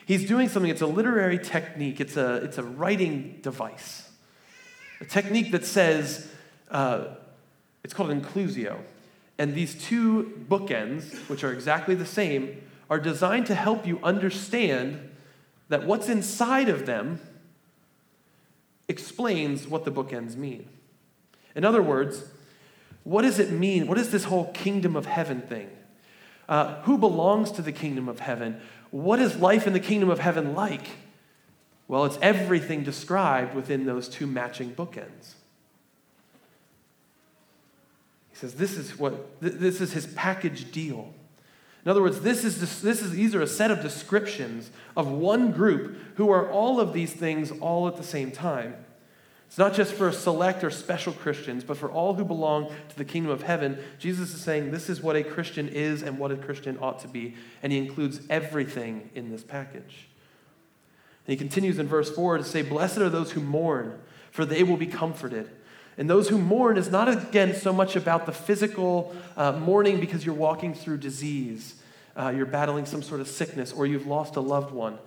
He's 0.05 0.27
doing 0.27 0.49
something, 0.49 0.69
it's 0.69 0.81
a 0.81 0.87
literary 0.87 1.39
technique, 1.39 2.01
it's 2.01 2.17
a, 2.17 2.43
it's 2.43 2.57
a 2.57 2.63
writing 2.63 3.39
device. 3.41 4.09
A 4.99 5.05
technique 5.05 5.53
that 5.53 5.65
says, 5.65 6.29
uh, 6.69 7.15
it's 7.85 7.93
called 7.93 8.09
inclusio. 8.09 8.77
And 9.37 9.55
these 9.55 9.81
two 9.81 10.45
bookends, 10.49 11.13
which 11.29 11.45
are 11.45 11.53
exactly 11.53 11.95
the 11.95 12.05
same, 12.05 12.61
are 12.89 12.99
designed 12.99 13.45
to 13.45 13.55
help 13.55 13.87
you 13.87 14.01
understand 14.03 15.11
that 15.69 15.85
what's 15.85 16.09
inside 16.09 16.67
of 16.67 16.85
them 16.85 17.21
explains 18.87 19.67
what 19.67 19.85
the 19.85 19.91
bookends 19.91 20.35
mean. 20.35 20.67
In 21.55 21.65
other 21.65 21.81
words, 21.81 22.23
what 23.03 23.23
does 23.23 23.39
it 23.39 23.51
mean? 23.51 23.87
What 23.87 23.97
is 23.97 24.11
this 24.11 24.25
whole 24.25 24.51
kingdom 24.53 24.95
of 24.95 25.05
heaven 25.05 25.41
thing? 25.41 25.69
Uh, 26.47 26.81
who 26.81 26.97
belongs 26.97 27.51
to 27.51 27.61
the 27.61 27.71
kingdom 27.71 28.09
of 28.09 28.19
heaven? 28.19 28.59
What 28.91 29.19
is 29.19 29.37
life 29.37 29.65
in 29.67 29.73
the 29.73 29.79
kingdom 29.79 30.09
of 30.09 30.19
heaven 30.19 30.53
like? 30.53 30.87
Well, 31.87 32.05
it's 32.05 32.17
everything 32.21 32.83
described 32.83 33.55
within 33.55 33.85
those 33.85 34.07
two 34.07 34.27
matching 34.27 34.73
bookends. 34.73 35.35
He 38.31 38.37
says 38.37 38.55
this 38.55 38.77
is 38.77 38.97
what 38.97 39.39
this 39.41 39.79
is 39.79 39.93
his 39.93 40.07
package 40.07 40.71
deal. 40.71 41.13
In 41.85 41.91
other 41.91 42.01
words, 42.01 42.21
this 42.21 42.45
is, 42.45 42.81
this 42.81 43.01
is, 43.01 43.11
these 43.11 43.35
are 43.35 43.41
a 43.41 43.47
set 43.47 43.69
of 43.69 43.81
descriptions 43.81 44.71
of 44.95 45.09
one 45.09 45.51
group 45.51 45.97
who 46.15 46.29
are 46.29 46.49
all 46.49 46.79
of 46.79 46.93
these 46.93 47.11
things 47.11 47.51
all 47.51 47.87
at 47.87 47.97
the 47.97 48.03
same 48.03 48.31
time. 48.31 48.75
It's 49.47 49.57
not 49.59 49.73
just 49.75 49.93
for 49.93 50.11
select 50.11 50.63
or 50.63 50.71
special 50.71 51.13
Christians, 51.13 51.63
but 51.63 51.77
for 51.77 51.91
all 51.91 52.15
who 52.15 52.25
belong 52.25 52.71
to 52.89 52.97
the 52.97 53.05
kingdom 53.05 53.31
of 53.31 53.43
heaven. 53.43 53.77
Jesus 53.99 54.33
is 54.33 54.41
saying 54.41 54.71
this 54.71 54.89
is 54.89 55.01
what 55.01 55.15
a 55.15 55.23
Christian 55.23 55.67
is 55.69 56.01
and 56.01 56.17
what 56.17 56.31
a 56.31 56.37
Christian 56.37 56.77
ought 56.81 56.99
to 57.01 57.07
be, 57.07 57.35
and 57.61 57.71
he 57.71 57.77
includes 57.77 58.21
everything 58.31 59.11
in 59.13 59.29
this 59.29 59.43
package. 59.43 60.07
And 61.27 61.33
he 61.33 61.35
continues 61.37 61.77
in 61.77 61.87
verse 61.87 62.09
4 62.09 62.39
to 62.39 62.43
say, 62.43 62.63
Blessed 62.63 62.97
are 62.97 63.09
those 63.09 63.33
who 63.33 63.41
mourn, 63.41 63.99
for 64.31 64.43
they 64.43 64.63
will 64.63 64.77
be 64.77 64.87
comforted. 64.87 65.51
And 65.97 66.09
those 66.09 66.29
who 66.29 66.37
mourn 66.37 66.77
is 66.77 66.89
not, 66.89 67.07
again, 67.07 67.55
so 67.55 67.71
much 67.71 67.95
about 67.95 68.25
the 68.25 68.31
physical 68.31 69.15
uh, 69.37 69.51
mourning 69.53 69.99
because 69.99 70.25
you're 70.25 70.35
walking 70.35 70.73
through 70.73 70.97
disease, 70.97 71.75
uh, 72.17 72.33
you're 72.35 72.45
battling 72.45 72.85
some 72.85 73.03
sort 73.03 73.21
of 73.21 73.27
sickness, 73.27 73.71
or 73.71 73.85
you've 73.85 74.07
lost 74.07 74.35
a 74.35 74.41
loved 74.41 74.73
one, 74.73 74.97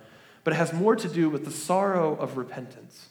but 0.43 0.53
it 0.53 0.57
has 0.57 0.71
more 0.71 0.95
to 0.95 1.09
do 1.09 1.29
with 1.29 1.43
the 1.43 1.51
sorrow 1.51 2.15
of 2.15 2.37
repentance. 2.37 3.09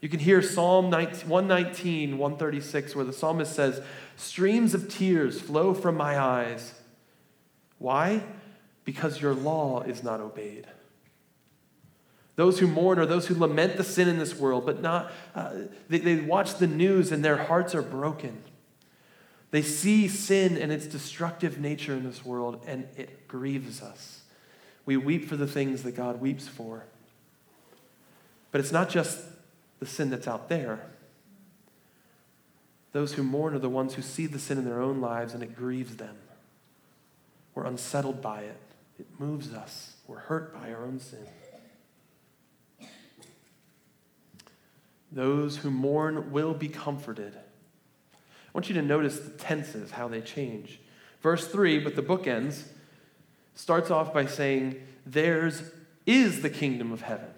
You 0.00 0.08
can 0.08 0.18
hear 0.18 0.42
Psalm 0.42 0.90
119, 0.90 2.18
136, 2.18 2.96
where 2.96 3.04
the 3.04 3.12
psalmist 3.12 3.54
says, 3.54 3.80
Streams 4.16 4.74
of 4.74 4.88
tears 4.88 5.40
flow 5.40 5.74
from 5.74 5.96
my 5.96 6.18
eyes. 6.18 6.74
Why? 7.78 8.24
Because 8.84 9.20
your 9.20 9.34
law 9.34 9.82
is 9.82 10.02
not 10.02 10.20
obeyed. 10.20 10.66
Those 12.36 12.58
who 12.58 12.66
mourn 12.66 12.98
are 12.98 13.06
those 13.06 13.26
who 13.26 13.34
lament 13.34 13.76
the 13.76 13.84
sin 13.84 14.08
in 14.08 14.18
this 14.18 14.34
world, 14.34 14.64
but 14.64 14.80
not, 14.80 15.12
uh, 15.34 15.52
they, 15.88 15.98
they 15.98 16.16
watch 16.16 16.56
the 16.56 16.66
news 16.66 17.12
and 17.12 17.24
their 17.24 17.36
hearts 17.36 17.74
are 17.74 17.82
broken. 17.82 18.42
They 19.50 19.62
see 19.62 20.08
sin 20.08 20.56
and 20.56 20.72
its 20.72 20.86
destructive 20.86 21.60
nature 21.60 21.92
in 21.92 22.04
this 22.04 22.24
world, 22.24 22.62
and 22.66 22.88
it 22.96 23.28
grieves 23.28 23.82
us. 23.82 24.22
We 24.86 24.96
weep 24.96 25.28
for 25.28 25.36
the 25.36 25.46
things 25.46 25.82
that 25.82 25.92
God 25.94 26.20
weeps 26.22 26.48
for. 26.48 26.84
But 28.50 28.60
it's 28.62 28.72
not 28.72 28.88
just 28.88 29.20
the 29.78 29.86
sin 29.86 30.08
that's 30.08 30.26
out 30.26 30.48
there. 30.48 30.86
Those 32.92 33.14
who 33.14 33.22
mourn 33.22 33.54
are 33.54 33.58
the 33.58 33.68
ones 33.68 33.94
who 33.94 34.02
see 34.02 34.26
the 34.26 34.38
sin 34.38 34.58
in 34.58 34.64
their 34.64 34.80
own 34.80 35.00
lives 35.00 35.34
and 35.34 35.42
it 35.42 35.54
grieves 35.54 35.96
them. 35.96 36.16
We're 37.54 37.64
unsettled 37.64 38.22
by 38.22 38.42
it, 38.42 38.60
it 38.98 39.06
moves 39.18 39.52
us. 39.52 39.94
We're 40.06 40.18
hurt 40.18 40.54
by 40.54 40.72
our 40.72 40.84
own 40.84 40.98
sin. 40.98 41.26
Those 45.12 45.58
who 45.58 45.70
mourn 45.70 46.32
will 46.32 46.54
be 46.54 46.68
comforted. 46.68 47.34
I 47.36 48.18
want 48.54 48.68
you 48.68 48.74
to 48.74 48.82
notice 48.82 49.18
the 49.18 49.30
tenses, 49.30 49.92
how 49.92 50.08
they 50.08 50.20
change. 50.20 50.80
Verse 51.20 51.46
3, 51.46 51.78
but 51.80 51.96
the 51.96 52.02
book 52.02 52.26
ends, 52.26 52.64
starts 53.54 53.90
off 53.90 54.12
by 54.12 54.26
saying, 54.26 54.82
Theirs 55.04 55.62
is 56.06 56.42
the 56.42 56.50
kingdom 56.50 56.92
of 56.92 57.02
heaven. 57.02 57.28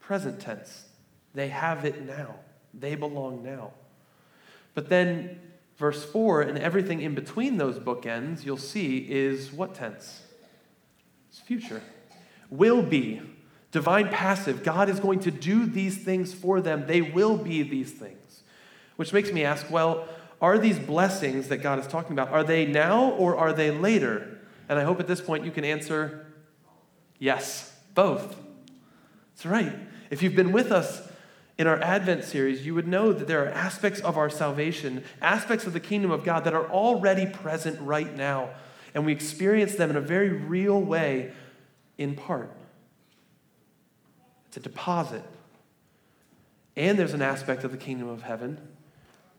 Present 0.00 0.40
tense. 0.40 0.86
They 1.34 1.48
have 1.48 1.84
it 1.84 2.06
now. 2.06 2.36
They 2.74 2.94
belong 2.94 3.42
now. 3.42 3.72
But 4.74 4.88
then, 4.88 5.38
verse 5.76 6.04
4, 6.04 6.42
and 6.42 6.58
everything 6.58 7.02
in 7.02 7.14
between 7.14 7.58
those 7.58 7.78
bookends, 7.78 8.44
you'll 8.44 8.56
see, 8.56 8.98
is 8.98 9.52
what 9.52 9.74
tense? 9.74 10.22
It's 11.30 11.40
future. 11.40 11.82
Will 12.50 12.82
be. 12.82 13.20
Divine 13.72 14.08
passive. 14.08 14.62
God 14.62 14.88
is 14.90 15.00
going 15.00 15.20
to 15.20 15.30
do 15.30 15.66
these 15.66 15.96
things 15.96 16.32
for 16.32 16.60
them. 16.60 16.86
They 16.86 17.00
will 17.00 17.38
be 17.38 17.62
these 17.62 17.90
things. 17.90 18.42
Which 18.96 19.12
makes 19.12 19.32
me 19.32 19.44
ask 19.44 19.70
well, 19.70 20.06
are 20.40 20.58
these 20.58 20.78
blessings 20.78 21.48
that 21.48 21.58
God 21.58 21.78
is 21.78 21.86
talking 21.86 22.12
about, 22.12 22.28
are 22.30 22.44
they 22.44 22.66
now 22.66 23.10
or 23.12 23.36
are 23.36 23.52
they 23.52 23.70
later? 23.70 24.38
And 24.68 24.78
I 24.78 24.84
hope 24.84 25.00
at 25.00 25.06
this 25.06 25.20
point 25.20 25.44
you 25.44 25.50
can 25.50 25.64
answer 25.64 26.26
yes, 27.18 27.74
both. 27.94 28.36
That's 29.30 29.46
right. 29.46 29.72
If 30.10 30.22
you've 30.22 30.36
been 30.36 30.52
with 30.52 30.70
us 30.70 31.08
in 31.56 31.66
our 31.66 31.80
Advent 31.80 32.24
series, 32.24 32.66
you 32.66 32.74
would 32.74 32.86
know 32.86 33.12
that 33.12 33.26
there 33.26 33.44
are 33.44 33.48
aspects 33.48 34.00
of 34.00 34.18
our 34.18 34.28
salvation, 34.28 35.04
aspects 35.22 35.66
of 35.66 35.72
the 35.72 35.80
kingdom 35.80 36.10
of 36.10 36.24
God 36.24 36.44
that 36.44 36.52
are 36.52 36.68
already 36.68 37.24
present 37.26 37.80
right 37.80 38.14
now. 38.14 38.50
And 38.94 39.06
we 39.06 39.12
experience 39.12 39.76
them 39.76 39.88
in 39.88 39.96
a 39.96 40.00
very 40.00 40.28
real 40.28 40.80
way 40.80 41.32
in 41.96 42.14
part. 42.14 42.54
It's 44.52 44.58
a 44.58 44.60
deposit. 44.60 45.22
And 46.76 46.98
there's 46.98 47.14
an 47.14 47.22
aspect 47.22 47.64
of 47.64 47.72
the 47.72 47.78
kingdom 47.78 48.06
of 48.06 48.20
heaven 48.20 48.60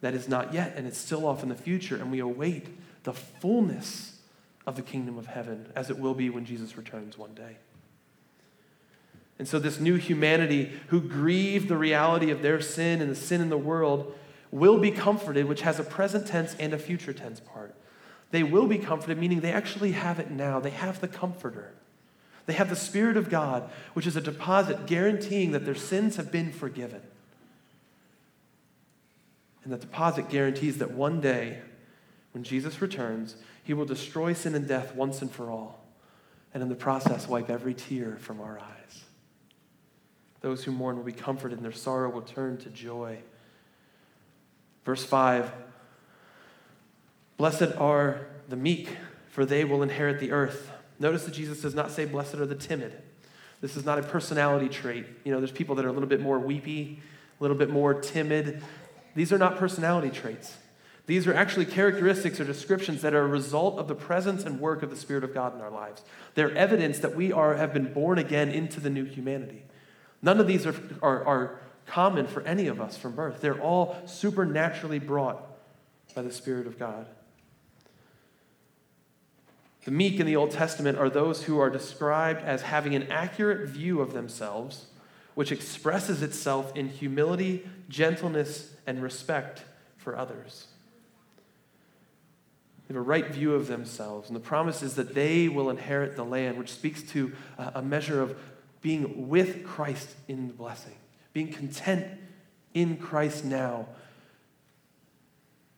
that 0.02 0.16
is 0.16 0.28
not 0.28 0.56
yet, 0.56 0.74
and 0.76 0.88
it's 0.88 0.98
still 0.98 1.28
off 1.28 1.44
in 1.44 1.50
the 1.50 1.56
future, 1.56 1.98
and 1.98 2.12
we 2.12 2.18
await 2.18 2.66
the 3.04 3.14
fullness 3.14 4.18
of 4.66 4.76
the 4.76 4.82
kingdom 4.82 5.20
of 5.20 5.28
heaven 5.28 5.72
as 5.76 5.92
it 5.92 6.00
will 6.00 6.16
be 6.16 6.32
when 6.32 6.46
Jesus 6.46 6.76
returns 6.76 7.16
one 7.16 7.36
day. 7.36 7.58
And 9.38 9.48
so, 9.48 9.60
this 9.60 9.80
new 9.80 9.98
humanity 9.98 10.72
who 10.88 11.00
grieve 11.00 11.68
the 11.68 11.78
reality 11.78 12.32
of 12.32 12.42
their 12.42 12.60
sin 12.60 13.00
and 13.00 13.12
the 13.12 13.16
sin 13.16 13.40
in 13.40 13.50
the 13.50 13.58
world 13.58 14.16
will 14.50 14.80
be 14.80 14.90
comforted, 14.90 15.46
which 15.46 15.62
has 15.62 15.80
a 15.80 15.84
present 15.84 16.26
tense 16.26 16.56
and 16.60 16.74
a 16.74 16.80
future 16.80 17.14
tense 17.14 17.40
part. 17.40 17.76
They 18.32 18.42
will 18.42 18.66
be 18.66 18.80
comforted, 18.80 19.20
meaning 19.20 19.42
they 19.42 19.52
actually 19.52 19.92
have 19.92 20.20
it 20.20 20.32
now. 20.32 20.60
They 20.60 20.72
have 20.72 21.02
the 21.02 21.08
comforter. 21.08 21.72
They 22.46 22.54
have 22.54 22.70
the 22.70 22.76
Spirit 22.76 23.16
of 23.16 23.30
God, 23.30 23.70
which 23.94 24.06
is 24.06 24.16
a 24.16 24.22
deposit 24.22 24.86
guaranteeing 24.86 25.52
that 25.52 25.66
their 25.66 25.76
sins 25.76 26.18
have 26.18 26.32
been 26.32 26.52
forgiven. 26.52 27.02
And 29.64 29.72
that 29.72 29.82
deposit 29.82 30.30
guarantees 30.30 30.80
that 30.80 30.92
one 30.92 31.22
day, 31.22 31.60
when 32.34 32.44
Jesus 32.44 32.82
returns, 32.82 33.38
he 33.64 33.74
will 33.74 33.86
destroy 33.86 34.34
sin 34.34 34.56
and 34.56 34.68
death 34.68 34.94
once 34.94 35.22
and 35.22 35.32
for 35.32 35.50
all, 35.50 35.86
and 36.54 36.62
in 36.62 36.68
the 36.68 36.76
process, 36.76 37.28
wipe 37.28 37.50
every 37.50 37.74
tear 37.74 38.18
from 38.20 38.42
our 38.42 38.60
eyes. 38.60 39.04
Those 40.42 40.66
who 40.66 40.74
mourn 40.74 40.98
will 40.98 41.06
be 41.06 41.14
comforted, 41.14 41.58
and 41.58 41.66
their 41.66 41.72
sorrow 41.72 42.10
will 42.10 42.22
turn 42.22 42.58
to 42.58 42.70
joy. 42.70 43.20
Verse 44.84 45.06
5 45.06 45.50
Blessed 47.38 47.76
are 47.78 48.28
the 48.50 48.58
meek, 48.58 48.90
for 49.30 49.46
they 49.46 49.64
will 49.64 49.82
inherit 49.82 50.20
the 50.20 50.34
earth. 50.34 50.73
Notice 51.04 51.26
that 51.26 51.34
Jesus 51.34 51.62
does 51.62 51.76
not 51.76 51.92
say, 51.92 52.06
Blessed 52.06 52.36
are 52.36 52.46
the 52.46 52.56
timid. 52.56 52.94
This 53.60 53.76
is 53.76 53.84
not 53.84 54.00
a 54.00 54.04
personality 54.04 54.70
trait. 54.70 55.06
You 55.26 55.34
know, 55.34 55.40
there's 55.40 55.52
people 55.52 55.76
that 55.76 55.84
are 55.84 55.90
a 55.90 55.92
little 55.92 56.08
bit 56.08 56.22
more 56.22 56.40
weepy, 56.40 57.02
a 57.40 57.44
little 57.44 57.58
bit 57.58 57.70
more 57.70 57.94
timid. 57.94 58.64
These 59.14 59.34
are 59.34 59.38
not 59.38 59.58
personality 59.58 60.10
traits. 60.10 60.56
These 61.06 61.28
are 61.28 61.34
actually 61.34 61.66
characteristics 61.66 62.40
or 62.40 62.46
descriptions 62.46 63.02
that 63.02 63.14
are 63.14 63.26
a 63.26 63.28
result 63.28 63.80
of 63.80 63.90
the 63.90 63.96
presence 63.96 64.46
and 64.46 64.62
work 64.62 64.82
of 64.82 64.90
the 64.90 64.96
Spirit 64.96 65.26
of 65.26 65.34
God 65.34 65.54
in 65.54 65.60
our 65.60 65.70
lives. 65.70 66.04
They're 66.36 66.56
evidence 66.56 67.00
that 67.00 67.14
we 67.14 67.34
are, 67.34 67.56
have 67.56 67.74
been 67.74 67.92
born 67.92 68.18
again 68.18 68.50
into 68.50 68.80
the 68.80 68.90
new 68.90 69.04
humanity. 69.04 69.64
None 70.22 70.40
of 70.40 70.48
these 70.48 70.66
are, 70.66 70.76
are, 71.02 71.26
are 71.26 71.60
common 71.86 72.28
for 72.28 72.44
any 72.44 72.68
of 72.68 72.80
us 72.80 72.96
from 72.98 73.14
birth. 73.14 73.42
They're 73.42 73.60
all 73.60 73.98
supernaturally 74.06 75.00
brought 75.00 75.46
by 76.16 76.22
the 76.22 76.32
Spirit 76.32 76.66
of 76.66 76.80
God. 76.80 77.08
The 79.86 79.92
meek 79.92 80.20
in 80.20 80.26
the 80.26 80.36
Old 80.36 80.52
Testament 80.52 80.98
are 80.98 81.10
those 81.10 81.44
who 81.44 81.60
are 81.60 81.70
described 81.70 82.42
as 82.44 82.62
having 82.62 82.96
an 82.96 83.12
accurate 83.12 83.68
view 83.68 84.00
of 84.00 84.14
themselves, 84.14 84.86
which 85.36 85.52
expresses 85.52 86.22
itself 86.22 86.76
in 86.76 86.88
humility, 86.88 87.68
gentleness, 87.90 88.74
and 88.88 89.04
respect 89.04 89.64
for 89.98 90.16
others. 90.16 90.68
They 92.88 92.94
have 92.94 92.98
a 92.98 93.06
right 93.06 93.28
view 93.28 93.56
of 93.56 93.68
themselves, 93.68 94.30
and 94.30 94.36
the 94.36 94.42
promise 94.42 94.84
is 94.84 94.96
that 94.96 95.14
they 95.14 95.50
will 95.50 95.70
inherit 95.70 96.16
the 96.16 96.26
land, 96.26 96.58
which 96.58 96.72
speaks 96.72 97.02
to 97.12 97.34
uh, 97.58 97.72
a 97.76 97.82
measure 97.82 98.22
of 98.22 98.38
being 98.82 99.28
with 99.28 99.66
Christ 99.66 100.16
in 100.28 100.48
the 100.48 100.54
blessing, 100.54 100.96
being 101.34 101.52
content 101.52 102.06
in 102.74 102.98
Christ 102.98 103.44
now, 103.44 103.88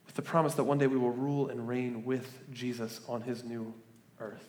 with 0.06 0.16
the 0.16 0.22
promise 0.22 0.56
that 0.56 0.64
one 0.64 0.78
day 0.78 0.88
we 0.88 0.98
will 0.98 1.12
rule 1.12 1.50
and 1.50 1.68
reign 1.68 2.06
with 2.06 2.40
Jesus 2.52 3.02
on 3.08 3.22
his 3.22 3.44
new 3.44 3.74
earth. 4.20 4.48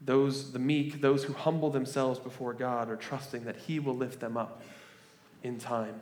Those, 0.00 0.52
the 0.52 0.58
meek, 0.58 1.00
those 1.00 1.24
who 1.24 1.32
humble 1.32 1.70
themselves 1.70 2.18
before 2.18 2.52
God, 2.52 2.88
are 2.88 2.96
trusting 2.96 3.44
that 3.44 3.56
he 3.56 3.80
will 3.80 3.96
lift 3.96 4.20
them 4.20 4.36
up 4.36 4.62
in 5.42 5.58
time. 5.58 6.00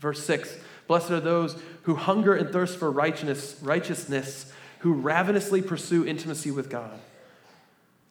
Verse 0.00 0.24
6 0.24 0.58
Blessed 0.86 1.10
are 1.10 1.20
those 1.20 1.56
who 1.82 1.94
hunger 1.94 2.34
and 2.34 2.50
thirst 2.50 2.78
for 2.78 2.90
righteousness, 2.90 3.56
righteousness, 3.62 4.52
who 4.80 4.92
ravenously 4.92 5.62
pursue 5.62 6.04
intimacy 6.04 6.50
with 6.50 6.68
God. 6.68 6.98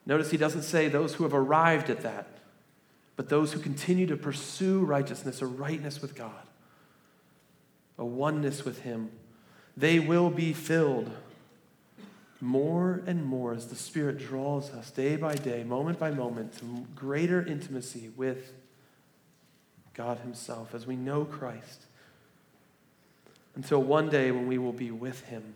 Notice 0.05 0.31
he 0.31 0.37
doesn't 0.37 0.63
say 0.63 0.87
those 0.87 1.15
who 1.15 1.23
have 1.23 1.33
arrived 1.33 1.89
at 1.89 2.01
that, 2.01 2.27
but 3.15 3.29
those 3.29 3.53
who 3.53 3.59
continue 3.59 4.07
to 4.07 4.17
pursue 4.17 4.79
righteousness, 4.79 5.41
a 5.41 5.45
rightness 5.45 6.01
with 6.01 6.15
God, 6.15 6.47
a 7.97 8.05
oneness 8.05 8.65
with 8.65 8.81
Him. 8.81 9.11
They 9.77 9.99
will 9.99 10.29
be 10.29 10.53
filled 10.53 11.11
more 12.43 13.01
and 13.05 13.25
more 13.25 13.53
as 13.53 13.67
the 13.67 13.75
Spirit 13.75 14.19
draws 14.19 14.71
us 14.71 14.91
day 14.91 15.15
by 15.15 15.35
day, 15.35 15.63
moment 15.63 15.99
by 15.99 16.11
moment, 16.11 16.57
to 16.59 16.85
greater 16.95 17.43
intimacy 17.45 18.11
with 18.15 18.53
God 19.93 20.19
Himself 20.19 20.75
as 20.75 20.85
we 20.85 20.95
know 20.95 21.25
Christ. 21.25 21.85
Until 23.55 23.81
one 23.81 24.09
day 24.09 24.31
when 24.31 24.47
we 24.47 24.57
will 24.57 24.73
be 24.73 24.91
with 24.91 25.21
Him 25.25 25.55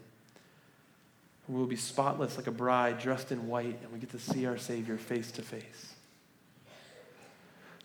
we 1.47 1.57
will 1.57 1.67
be 1.67 1.77
spotless 1.77 2.35
like 2.37 2.47
a 2.47 2.51
bride 2.51 2.99
dressed 2.99 3.31
in 3.31 3.47
white, 3.47 3.79
and 3.81 3.91
we 3.91 3.99
get 3.99 4.11
to 4.11 4.19
see 4.19 4.45
our 4.45 4.57
Savior 4.57 4.97
face 4.97 5.31
to 5.31 5.41
face. 5.41 5.93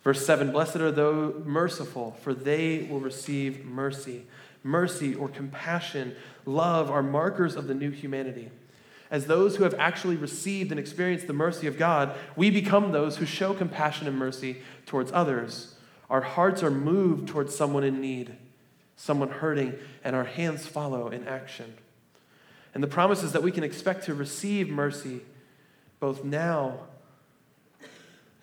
Verse 0.02 0.24
7 0.26 0.50
Blessed 0.50 0.76
are 0.76 0.90
those 0.90 1.44
merciful, 1.44 2.16
for 2.22 2.34
they 2.34 2.88
will 2.90 3.00
receive 3.00 3.64
mercy. 3.64 4.24
Mercy 4.64 5.14
or 5.14 5.28
compassion, 5.28 6.14
love 6.44 6.90
are 6.90 7.02
markers 7.02 7.56
of 7.56 7.66
the 7.66 7.74
new 7.74 7.90
humanity. 7.90 8.48
As 9.12 9.26
those 9.26 9.56
who 9.56 9.64
have 9.64 9.74
actually 9.74 10.16
received 10.16 10.70
and 10.70 10.80
experienced 10.80 11.26
the 11.26 11.34
mercy 11.34 11.66
of 11.66 11.76
God, 11.76 12.16
we 12.34 12.48
become 12.48 12.90
those 12.92 13.18
who 13.18 13.26
show 13.26 13.52
compassion 13.52 14.08
and 14.08 14.16
mercy 14.16 14.62
towards 14.86 15.12
others. 15.12 15.74
Our 16.08 16.22
hearts 16.22 16.62
are 16.62 16.70
moved 16.70 17.28
towards 17.28 17.54
someone 17.54 17.84
in 17.84 18.00
need, 18.00 18.34
someone 18.96 19.28
hurting, 19.28 19.74
and 20.02 20.16
our 20.16 20.24
hands 20.24 20.66
follow 20.66 21.08
in 21.08 21.28
action. 21.28 21.74
And 22.72 22.82
the 22.82 22.88
promise 22.88 23.22
is 23.22 23.32
that 23.32 23.42
we 23.42 23.52
can 23.52 23.64
expect 23.64 24.04
to 24.04 24.14
receive 24.14 24.70
mercy 24.70 25.20
both 26.00 26.24
now 26.24 26.78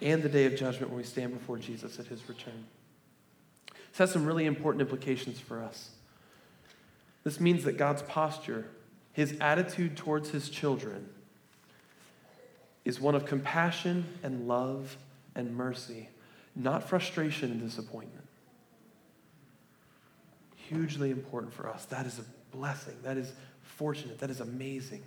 and 0.01 0.21
the 0.21 0.29
day 0.29 0.45
of 0.45 0.55
judgment 0.55 0.91
when 0.91 0.97
we 0.97 1.03
stand 1.03 1.33
before 1.33 1.57
Jesus 1.57 1.99
at 1.99 2.05
his 2.05 2.29
return. 2.29 2.67
This 3.89 3.97
has 3.97 4.11
some 4.11 4.23
really 4.23 4.45
important 4.45 4.81
implications 4.81 5.39
for 5.39 5.63
us. 5.63 5.89
This 7.23 7.39
means 7.39 7.63
that 7.63 7.75
God's 7.75 8.03
posture, 8.03 8.67
his 9.19 9.35
attitude 9.41 9.97
towards 9.97 10.29
his 10.29 10.49
children, 10.49 11.09
is 12.85 13.01
one 13.01 13.15
of 13.15 13.25
compassion 13.25 14.05
and 14.23 14.47
love 14.47 14.95
and 15.35 15.53
mercy, 15.53 16.07
not 16.55 16.87
frustration 16.87 17.51
and 17.51 17.61
disappointment. 17.61 18.25
Hugely 20.55 21.11
important 21.11 21.53
for 21.53 21.67
us. 21.67 21.83
That 21.85 22.05
is 22.05 22.17
a 22.17 22.55
blessing. 22.55 22.95
That 23.03 23.17
is 23.17 23.33
fortunate. 23.61 24.19
That 24.19 24.29
is 24.29 24.39
amazing. 24.39 25.03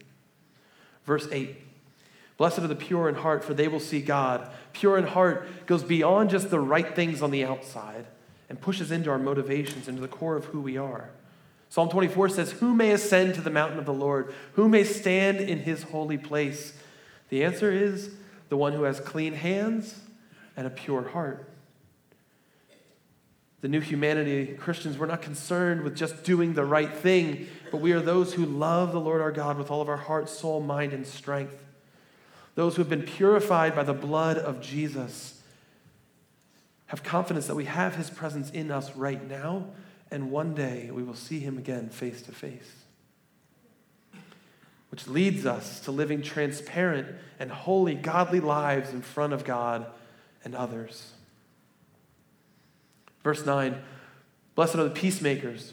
Verse 1.06 1.26
8 1.32 1.56
Blessed 2.36 2.58
are 2.58 2.66
the 2.66 2.74
pure 2.74 3.08
in 3.08 3.14
heart, 3.14 3.42
for 3.42 3.54
they 3.54 3.68
will 3.68 3.80
see 3.80 4.02
God. 4.02 4.50
Pure 4.74 4.98
in 4.98 5.06
heart 5.06 5.48
goes 5.64 5.82
beyond 5.82 6.28
just 6.28 6.50
the 6.50 6.60
right 6.60 6.94
things 6.94 7.22
on 7.22 7.30
the 7.30 7.44
outside 7.44 8.06
and 8.50 8.60
pushes 8.60 8.92
into 8.92 9.10
our 9.10 9.18
motivations, 9.18 9.88
into 9.88 10.02
the 10.02 10.08
core 10.08 10.36
of 10.36 10.44
who 10.46 10.60
we 10.60 10.76
are. 10.76 11.10
Psalm 11.72 11.88
24 11.88 12.28
says, 12.28 12.52
Who 12.52 12.74
may 12.74 12.90
ascend 12.90 13.34
to 13.36 13.40
the 13.40 13.48
mountain 13.48 13.78
of 13.78 13.86
the 13.86 13.94
Lord? 13.94 14.34
Who 14.56 14.68
may 14.68 14.84
stand 14.84 15.38
in 15.38 15.60
his 15.60 15.84
holy 15.84 16.18
place? 16.18 16.74
The 17.30 17.42
answer 17.44 17.72
is 17.72 18.10
the 18.50 18.58
one 18.58 18.74
who 18.74 18.82
has 18.82 19.00
clean 19.00 19.32
hands 19.32 19.98
and 20.54 20.66
a 20.66 20.70
pure 20.70 21.08
heart. 21.08 21.48
The 23.62 23.68
new 23.68 23.80
humanity, 23.80 24.54
Christians, 24.58 24.98
we're 24.98 25.06
not 25.06 25.22
concerned 25.22 25.80
with 25.80 25.96
just 25.96 26.24
doing 26.24 26.52
the 26.52 26.64
right 26.64 26.92
thing, 26.92 27.46
but 27.70 27.80
we 27.80 27.92
are 27.92 28.00
those 28.00 28.34
who 28.34 28.44
love 28.44 28.92
the 28.92 29.00
Lord 29.00 29.22
our 29.22 29.32
God 29.32 29.56
with 29.56 29.70
all 29.70 29.80
of 29.80 29.88
our 29.88 29.96
heart, 29.96 30.28
soul, 30.28 30.60
mind, 30.60 30.92
and 30.92 31.06
strength 31.06 31.56
those 32.54 32.76
who 32.76 32.82
have 32.82 32.90
been 32.90 33.02
purified 33.02 33.74
by 33.74 33.82
the 33.82 33.94
blood 33.94 34.36
of 34.36 34.60
Jesus, 34.60 35.40
have 36.86 37.02
confidence 37.02 37.46
that 37.46 37.54
we 37.54 37.64
have 37.64 37.96
his 37.96 38.10
presence 38.10 38.50
in 38.50 38.70
us 38.70 38.94
right 38.94 39.26
now, 39.26 39.66
and 40.12 40.30
one 40.30 40.54
day 40.54 40.90
we 40.92 41.02
will 41.02 41.14
see 41.14 41.40
him 41.40 41.58
again 41.58 41.88
face 41.88 42.22
to 42.22 42.32
face. 42.32 42.84
Which 44.90 45.08
leads 45.08 45.46
us 45.46 45.80
to 45.80 45.90
living 45.90 46.20
transparent 46.20 47.08
and 47.40 47.50
holy, 47.50 47.94
godly 47.94 48.40
lives 48.40 48.90
in 48.90 49.00
front 49.00 49.32
of 49.32 49.44
God 49.44 49.86
and 50.44 50.54
others. 50.54 51.12
Verse 53.24 53.44
9 53.46 53.80
Blessed 54.54 54.74
are 54.74 54.84
the 54.84 54.90
peacemakers, 54.90 55.72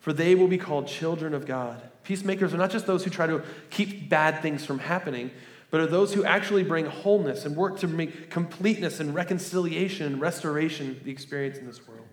for 0.00 0.14
they 0.14 0.34
will 0.34 0.48
be 0.48 0.56
called 0.56 0.88
children 0.88 1.34
of 1.34 1.44
God. 1.44 1.82
Peacemakers 2.02 2.54
are 2.54 2.58
not 2.58 2.70
just 2.70 2.86
those 2.86 3.04
who 3.04 3.10
try 3.10 3.26
to 3.26 3.42
keep 3.68 4.08
bad 4.08 4.40
things 4.40 4.64
from 4.64 4.78
happening, 4.78 5.30
but 5.70 5.80
are 5.80 5.86
those 5.86 6.14
who 6.14 6.24
actually 6.24 6.62
bring 6.62 6.86
wholeness 6.86 7.44
and 7.44 7.56
work 7.56 7.78
to 7.80 7.88
make 7.88 8.30
completeness 8.30 9.00
and 9.00 9.14
reconciliation 9.14 10.06
and 10.06 10.20
restoration 10.20 10.98
the 11.04 11.10
experience 11.10 11.58
in 11.58 11.66
this 11.66 11.86
world, 11.86 12.06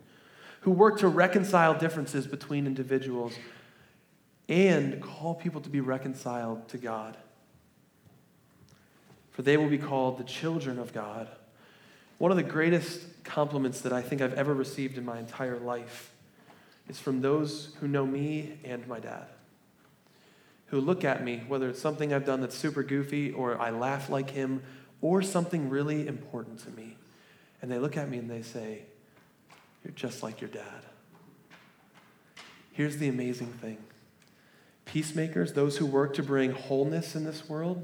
who 0.63 0.71
work 0.71 0.99
to 0.99 1.08
reconcile 1.08 1.73
differences 1.73 2.28
between 2.28 2.67
individuals 2.67 3.34
and 4.49 5.02
call 5.02 5.36
people 5.36 5.62
to 5.62 5.69
be 5.69 5.80
reconciled 5.80 6.67
to 6.69 6.78
God. 6.78 7.15
For 9.32 9.41
they 9.41 9.58
will 9.58 9.69
be 9.69 9.78
called 9.78 10.17
the 10.17 10.23
children 10.23 10.80
of 10.80 10.93
God. 10.93 11.28
One 12.17 12.32
of 12.32 12.38
the 12.38 12.43
greatest 12.43 13.23
compliments 13.23 13.82
that 13.82 13.93
I 13.93 14.02
think 14.02 14.21
I've 14.21 14.34
ever 14.34 14.54
received 14.54 14.97
in 14.97 15.06
my 15.06 15.19
entire 15.19 15.60
life 15.60 16.12
is 16.89 16.99
from 16.99 17.21
those 17.21 17.76
who 17.80 17.88
know 17.88 18.06
me 18.06 18.58
and 18.63 18.88
my 18.88 18.99
dad 18.99 19.28
who 20.73 20.82
look 20.82 21.04
at 21.04 21.23
me, 21.23 21.43
whether 21.47 21.69
it's 21.69 21.80
something 21.80 22.12
I've 22.12 22.26
done 22.26 22.41
that's 22.41 22.58
super 22.58 22.82
goofy 22.82 23.32
or 23.32 23.62
I 23.62 23.69
laugh 23.69 24.10
like 24.10 24.32
him 24.32 24.63
or 25.02 25.21
something 25.21 25.69
really 25.69 26.08
important 26.08 26.62
to 26.62 26.71
me. 26.71 26.97
And 27.62 27.71
they 27.71 27.78
look 27.78 27.95
at 27.95 28.10
me 28.10 28.17
and 28.17 28.28
they 28.28 28.41
say, 28.41 28.82
You're 29.84 29.93
just 29.93 30.24
like 30.24 30.41
your 30.41 30.50
dad. 30.50 30.84
Here's 32.72 32.98
the 32.98 33.08
amazing 33.08 33.54
thing 33.54 33.78
peacemakers, 34.86 35.54
those 35.54 35.78
who 35.78 35.86
work 35.86 36.13
to 36.15 36.24
bring 36.24 36.52
wholeness 36.52 37.15
in 37.15 37.24
this 37.24 37.48
world, 37.48 37.84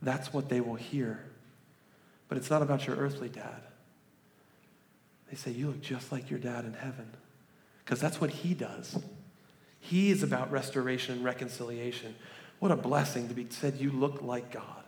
that's 0.00 0.32
what 0.32 0.48
they 0.48 0.60
will 0.60 0.76
hear. 0.76 1.24
But 2.28 2.38
it's 2.38 2.50
not 2.50 2.62
about 2.62 2.86
your 2.86 2.96
earthly 2.96 3.28
dad. 3.28 3.62
They 5.30 5.36
say, 5.36 5.50
You 5.50 5.68
look 5.68 5.80
just 5.80 6.12
like 6.12 6.30
your 6.30 6.38
dad 6.38 6.64
in 6.64 6.74
heaven. 6.74 7.10
Because 7.84 8.00
that's 8.00 8.20
what 8.20 8.30
he 8.30 8.54
does. 8.54 8.98
He 9.78 10.10
is 10.10 10.22
about 10.22 10.50
restoration 10.50 11.16
and 11.16 11.24
reconciliation. 11.24 12.14
What 12.58 12.70
a 12.70 12.76
blessing 12.76 13.28
to 13.28 13.34
be 13.34 13.46
said, 13.50 13.76
You 13.76 13.90
look 13.90 14.22
like 14.22 14.50
God. 14.50 14.84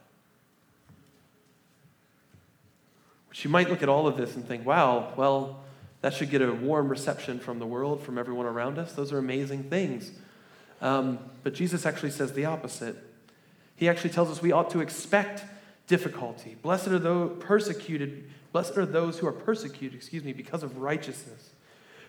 You 3.42 3.50
might 3.50 3.68
look 3.68 3.82
at 3.82 3.88
all 3.88 4.06
of 4.06 4.16
this 4.16 4.34
and 4.34 4.46
think, 4.46 4.64
wow, 4.64 5.12
well, 5.14 5.60
that 6.02 6.14
should 6.14 6.30
get 6.30 6.42
a 6.42 6.52
warm 6.52 6.88
reception 6.88 7.38
from 7.38 7.58
the 7.58 7.66
world, 7.66 8.02
from 8.02 8.18
everyone 8.18 8.46
around 8.46 8.78
us. 8.78 8.92
Those 8.92 9.12
are 9.12 9.18
amazing 9.18 9.64
things. 9.64 10.12
Um, 10.80 11.18
but 11.42 11.54
Jesus 11.54 11.86
actually 11.86 12.10
says 12.10 12.32
the 12.32 12.44
opposite. 12.44 12.96
He 13.76 13.88
actually 13.88 14.10
tells 14.10 14.30
us 14.30 14.42
we 14.42 14.52
ought 14.52 14.70
to 14.70 14.80
expect 14.80 15.44
difficulty. 15.86 16.56
Blessed 16.62 16.88
are 16.88 16.98
those 16.98 17.36
persecuted, 17.40 18.30
blessed 18.52 18.76
are 18.76 18.86
those 18.86 19.18
who 19.18 19.26
are 19.26 19.32
persecuted, 19.32 19.96
excuse 19.96 20.24
me, 20.24 20.32
because 20.32 20.62
of 20.62 20.78
righteousness 20.78 21.50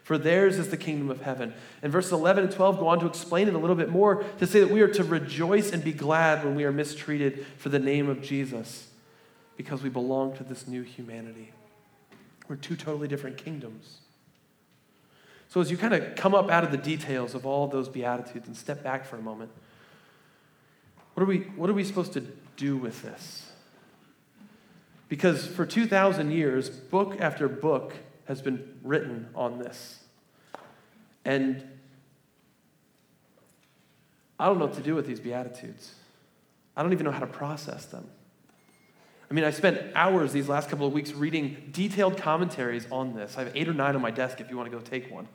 for 0.07 0.17
theirs 0.17 0.57
is 0.57 0.69
the 0.69 0.77
kingdom 0.77 1.09
of 1.09 1.19
heaven. 1.19 1.53
And 1.83 1.91
verses 1.91 2.13
11 2.13 2.45
and 2.45 2.53
12 2.53 2.79
go 2.79 2.87
on 2.87 3.01
to 3.01 3.07
explain 3.07 3.49
it 3.49 3.55
a 3.55 3.57
little 3.57 3.75
bit 3.75 3.89
more 3.89 4.23
to 4.39 4.47
say 4.47 4.61
that 4.61 4.69
we 4.69 4.79
are 4.79 4.87
to 4.87 5.03
rejoice 5.03 5.73
and 5.73 5.83
be 5.83 5.91
glad 5.91 6.45
when 6.45 6.55
we 6.55 6.63
are 6.63 6.71
mistreated 6.71 7.45
for 7.57 7.67
the 7.67 7.77
name 7.77 8.07
of 8.07 8.21
Jesus 8.21 8.87
because 9.57 9.83
we 9.83 9.89
belong 9.89 10.33
to 10.37 10.45
this 10.45 10.65
new 10.65 10.81
humanity. 10.81 11.51
We're 12.47 12.55
two 12.55 12.75
totally 12.75 13.07
different 13.07 13.37
kingdoms. 13.37 13.99
So, 15.49 15.61
as 15.61 15.71
you 15.71 15.77
kind 15.77 15.93
of 15.93 16.15
come 16.15 16.35
up 16.35 16.49
out 16.49 16.63
of 16.63 16.71
the 16.71 16.77
details 16.77 17.33
of 17.33 17.45
all 17.45 17.65
of 17.65 17.71
those 17.71 17.87
Beatitudes 17.87 18.47
and 18.47 18.55
step 18.55 18.83
back 18.83 19.05
for 19.05 19.17
a 19.17 19.21
moment, 19.21 19.51
what 21.13 21.23
are 21.23 21.25
we, 21.25 21.39
what 21.55 21.69
are 21.69 21.73
we 21.73 21.83
supposed 21.83 22.13
to 22.13 22.21
do 22.57 22.77
with 22.77 23.01
this? 23.01 23.51
Because 25.09 25.47
for 25.47 25.65
2,000 25.65 26.31
years, 26.31 26.69
book 26.69 27.17
after 27.19 27.47
book 27.47 27.93
has 28.25 28.41
been 28.41 28.77
written 28.83 29.29
on 29.33 29.57
this. 29.57 29.99
And 31.23 31.63
I 34.39 34.47
don't 34.47 34.59
know 34.59 34.65
what 34.65 34.75
to 34.75 34.81
do 34.81 34.95
with 34.95 35.07
these 35.07 35.19
Beatitudes. 35.19 35.95
I 36.75 36.83
don't 36.83 36.93
even 36.93 37.05
know 37.05 37.11
how 37.11 37.19
to 37.19 37.27
process 37.27 37.85
them. 37.85 38.09
I 39.29 39.33
mean, 39.33 39.43
I 39.43 39.51
spent 39.51 39.81
hours 39.93 40.31
these 40.31 40.47
last 40.47 40.69
couple 40.69 40.87
of 40.87 40.93
weeks 40.93 41.11
reading 41.11 41.69
detailed 41.71 42.17
commentaries 42.17 42.87
on 42.91 43.13
this. 43.13 43.37
I 43.37 43.43
have 43.43 43.55
eight 43.55 43.67
or 43.67 43.73
nine 43.73 43.95
on 43.95 44.01
my 44.01 44.11
desk 44.11 44.39
if 44.39 44.49
you 44.49 44.57
want 44.57 44.71
to 44.71 44.77
go 44.77 44.81
take 44.81 45.11
one. 45.11 45.27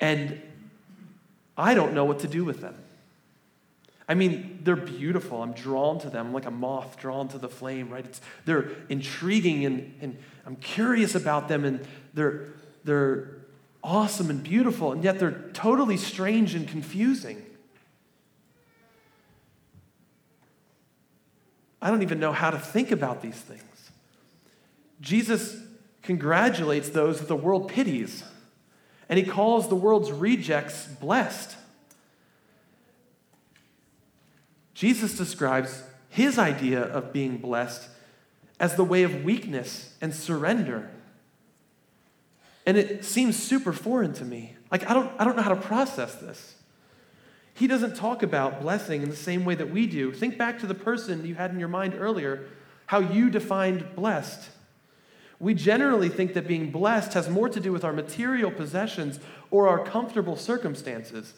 And 0.00 0.40
I 1.56 1.74
don't 1.74 1.94
know 1.94 2.04
what 2.04 2.20
to 2.20 2.28
do 2.28 2.44
with 2.44 2.60
them. 2.60 2.74
I 4.08 4.14
mean, 4.14 4.60
they're 4.64 4.76
beautiful. 4.76 5.42
I'm 5.42 5.52
drawn 5.52 6.00
to 6.00 6.10
them 6.10 6.28
I'm 6.28 6.32
like 6.34 6.46
a 6.46 6.50
moth 6.50 6.98
drawn 6.98 7.28
to 7.28 7.38
the 7.38 7.48
flame, 7.48 7.90
right? 7.90 8.04
It's, 8.04 8.20
they're 8.44 8.70
intriguing 8.88 9.64
and, 9.64 9.94
and 10.00 10.18
I'm 10.44 10.56
curious 10.56 11.14
about 11.14 11.48
them 11.48 11.64
and 11.64 11.86
they're, 12.12 12.48
they're 12.84 13.40
awesome 13.82 14.30
and 14.30 14.42
beautiful, 14.42 14.92
and 14.92 15.02
yet 15.02 15.18
they're 15.18 15.48
totally 15.52 15.96
strange 15.96 16.54
and 16.54 16.68
confusing. 16.68 17.42
I 21.82 21.90
don't 21.90 22.02
even 22.02 22.20
know 22.20 22.32
how 22.32 22.50
to 22.50 22.58
think 22.58 22.90
about 22.90 23.22
these 23.22 23.36
things. 23.36 23.62
Jesus 25.00 25.56
congratulates 26.02 26.90
those 26.90 27.20
that 27.20 27.28
the 27.28 27.36
world 27.36 27.68
pities, 27.68 28.22
and 29.08 29.18
he 29.18 29.24
calls 29.24 29.68
the 29.68 29.74
world's 29.74 30.12
rejects 30.12 30.86
blessed. 30.86 31.56
Jesus 34.74 35.16
describes 35.16 35.82
his 36.08 36.38
idea 36.38 36.80
of 36.82 37.12
being 37.12 37.38
blessed 37.38 37.88
as 38.58 38.76
the 38.76 38.84
way 38.84 39.02
of 39.02 39.24
weakness 39.24 39.94
and 40.00 40.14
surrender. 40.14 40.90
And 42.66 42.76
it 42.76 43.04
seems 43.04 43.36
super 43.36 43.72
foreign 43.72 44.12
to 44.14 44.24
me. 44.24 44.56
Like, 44.70 44.88
I 44.88 44.94
don't, 44.94 45.10
I 45.18 45.24
don't 45.24 45.36
know 45.36 45.42
how 45.42 45.54
to 45.54 45.60
process 45.60 46.14
this. 46.16 46.54
He 47.60 47.66
doesn't 47.66 47.94
talk 47.94 48.22
about 48.22 48.62
blessing 48.62 49.02
in 49.02 49.10
the 49.10 49.14
same 49.14 49.44
way 49.44 49.54
that 49.54 49.70
we 49.70 49.86
do. 49.86 50.14
Think 50.14 50.38
back 50.38 50.60
to 50.60 50.66
the 50.66 50.74
person 50.74 51.26
you 51.26 51.34
had 51.34 51.50
in 51.50 51.60
your 51.60 51.68
mind 51.68 51.92
earlier, 51.94 52.48
how 52.86 53.00
you 53.00 53.28
defined 53.28 53.94
blessed. 53.94 54.48
We 55.38 55.52
generally 55.52 56.08
think 56.08 56.32
that 56.32 56.48
being 56.48 56.70
blessed 56.70 57.12
has 57.12 57.28
more 57.28 57.50
to 57.50 57.60
do 57.60 57.70
with 57.70 57.84
our 57.84 57.92
material 57.92 58.50
possessions 58.50 59.20
or 59.50 59.68
our 59.68 59.84
comfortable 59.84 60.36
circumstances. 60.36 61.34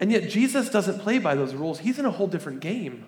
And 0.00 0.10
yet, 0.10 0.28
Jesus 0.28 0.70
doesn't 0.70 0.98
play 0.98 1.20
by 1.20 1.36
those 1.36 1.54
rules. 1.54 1.78
He's 1.78 2.00
in 2.00 2.04
a 2.04 2.10
whole 2.10 2.26
different 2.26 2.58
game. 2.58 3.06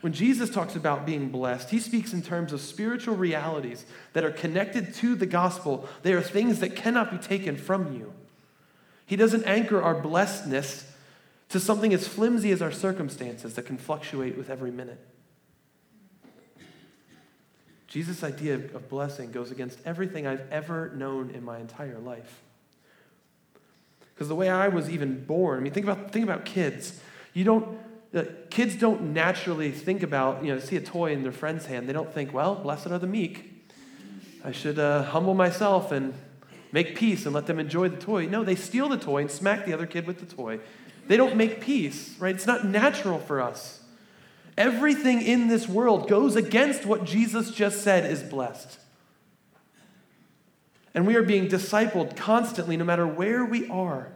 When 0.00 0.12
Jesus 0.12 0.50
talks 0.50 0.74
about 0.74 1.06
being 1.06 1.28
blessed, 1.28 1.70
he 1.70 1.78
speaks 1.78 2.12
in 2.12 2.20
terms 2.20 2.52
of 2.52 2.60
spiritual 2.60 3.14
realities 3.14 3.86
that 4.12 4.24
are 4.24 4.32
connected 4.32 4.92
to 4.94 5.14
the 5.14 5.26
gospel. 5.26 5.88
They 6.02 6.14
are 6.14 6.20
things 6.20 6.58
that 6.58 6.74
cannot 6.74 7.12
be 7.12 7.18
taken 7.18 7.56
from 7.56 7.94
you. 7.94 8.12
He 9.06 9.16
doesn't 9.16 9.44
anchor 9.44 9.82
our 9.82 9.94
blessedness 9.94 10.90
to 11.50 11.60
something 11.60 11.92
as 11.92 12.08
flimsy 12.08 12.50
as 12.50 12.62
our 12.62 12.72
circumstances 12.72 13.54
that 13.54 13.62
can 13.62 13.76
fluctuate 13.76 14.36
with 14.36 14.50
every 14.50 14.70
minute. 14.70 14.98
Jesus' 17.86 18.24
idea 18.24 18.54
of 18.54 18.88
blessing 18.88 19.30
goes 19.30 19.52
against 19.52 19.78
everything 19.84 20.26
I've 20.26 20.50
ever 20.50 20.90
known 20.96 21.30
in 21.30 21.44
my 21.44 21.58
entire 21.58 21.98
life. 21.98 22.42
Because 24.14 24.26
the 24.28 24.34
way 24.34 24.48
I 24.48 24.66
was 24.68 24.90
even 24.90 25.24
born, 25.24 25.60
I 25.60 25.62
mean, 25.62 25.72
think 25.72 25.86
about, 25.86 26.10
think 26.10 26.24
about 26.24 26.44
kids. 26.44 27.00
You 27.34 27.44
don't, 27.44 27.78
uh, 28.12 28.24
kids 28.50 28.74
don't 28.74 29.12
naturally 29.12 29.70
think 29.70 30.02
about, 30.02 30.44
you 30.44 30.52
know, 30.52 30.58
see 30.58 30.74
a 30.74 30.80
toy 30.80 31.12
in 31.12 31.22
their 31.22 31.32
friend's 31.32 31.66
hand. 31.66 31.88
They 31.88 31.92
don't 31.92 32.12
think, 32.12 32.32
well, 32.32 32.56
blessed 32.56 32.88
are 32.88 32.98
the 32.98 33.06
meek. 33.06 33.64
I 34.44 34.50
should 34.50 34.78
uh, 34.78 35.04
humble 35.04 35.34
myself 35.34 35.92
and 35.92 36.14
make 36.74 36.96
peace 36.96 37.24
and 37.24 37.32
let 37.32 37.46
them 37.46 37.60
enjoy 37.60 37.88
the 37.88 37.96
toy. 37.96 38.26
No, 38.26 38.42
they 38.42 38.56
steal 38.56 38.88
the 38.88 38.96
toy 38.96 39.20
and 39.20 39.30
smack 39.30 39.64
the 39.64 39.72
other 39.72 39.86
kid 39.86 40.08
with 40.08 40.18
the 40.18 40.26
toy 40.26 40.58
They 41.06 41.16
don't 41.16 41.36
make 41.36 41.60
peace, 41.60 42.16
right? 42.18 42.34
It's 42.34 42.48
not 42.48 42.66
natural 42.66 43.20
for 43.20 43.40
us. 43.40 43.80
Everything 44.58 45.22
in 45.22 45.46
this 45.46 45.68
world 45.68 46.08
goes 46.08 46.34
against 46.34 46.84
what 46.84 47.04
Jesus 47.04 47.52
just 47.52 47.82
said 47.82 48.10
is 48.10 48.22
blessed. 48.22 48.78
And 50.94 51.06
we 51.06 51.14
are 51.14 51.22
being 51.22 51.46
discipled 51.46 52.16
constantly, 52.16 52.76
no 52.76 52.84
matter 52.84 53.06
where 53.06 53.44
we 53.44 53.68
are, 53.68 54.10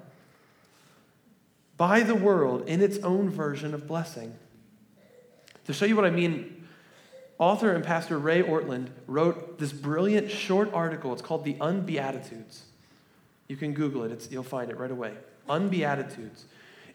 by 1.77 2.01
the 2.01 2.15
world 2.15 2.69
in 2.69 2.81
its 2.81 2.99
own 2.99 3.31
version 3.31 3.73
of 3.73 3.87
blessing. 3.87 4.35
To 5.67 5.73
show 5.73 5.85
you 5.85 5.95
what 5.95 6.05
I 6.05 6.11
mean, 6.11 6.58
author 7.39 7.73
and 7.73 7.85
pastor 7.85 8.19
Ray 8.19 8.43
Ortlund 8.43 8.89
wrote 9.07 9.59
this 9.59 9.73
brilliant 9.73 10.31
short 10.31 10.73
article. 10.75 11.13
It's 11.13 11.23
called 11.23 11.45
The 11.45 11.57
Unbeatitudes. 11.61 12.65
You 13.47 13.57
can 13.57 13.73
Google 13.73 14.05
it, 14.05 14.13
it's, 14.13 14.31
you'll 14.31 14.43
find 14.43 14.71
it 14.71 14.79
right 14.79 14.91
away. 14.91 15.15
Unbeatitudes, 15.49 16.45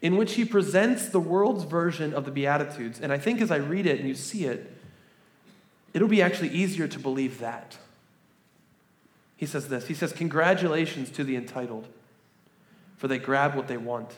in 0.01 0.17
which 0.17 0.35
he 0.35 0.45
presents 0.45 1.09
the 1.09 1.19
world's 1.19 1.63
version 1.63 2.13
of 2.13 2.25
the 2.25 2.31
Beatitudes. 2.31 2.99
And 2.99 3.11
I 3.11 3.17
think 3.17 3.41
as 3.41 3.49
I 3.49 3.55
read 3.55 3.87
it 3.87 3.99
and 3.99 4.07
you 4.07 4.13
see 4.13 4.45
it, 4.45 4.71
it'll 5.93 6.07
be 6.07 6.21
actually 6.21 6.49
easier 6.49 6.87
to 6.87 6.99
believe 6.99 7.39
that. 7.39 7.77
He 9.35 9.47
says 9.47 9.67
this 9.67 9.87
He 9.87 9.93
says, 9.93 10.13
Congratulations 10.13 11.09
to 11.11 11.23
the 11.23 11.35
entitled, 11.35 11.87
for 12.97 13.07
they 13.07 13.17
grab 13.17 13.55
what 13.55 13.67
they 13.67 13.77
want. 13.77 14.17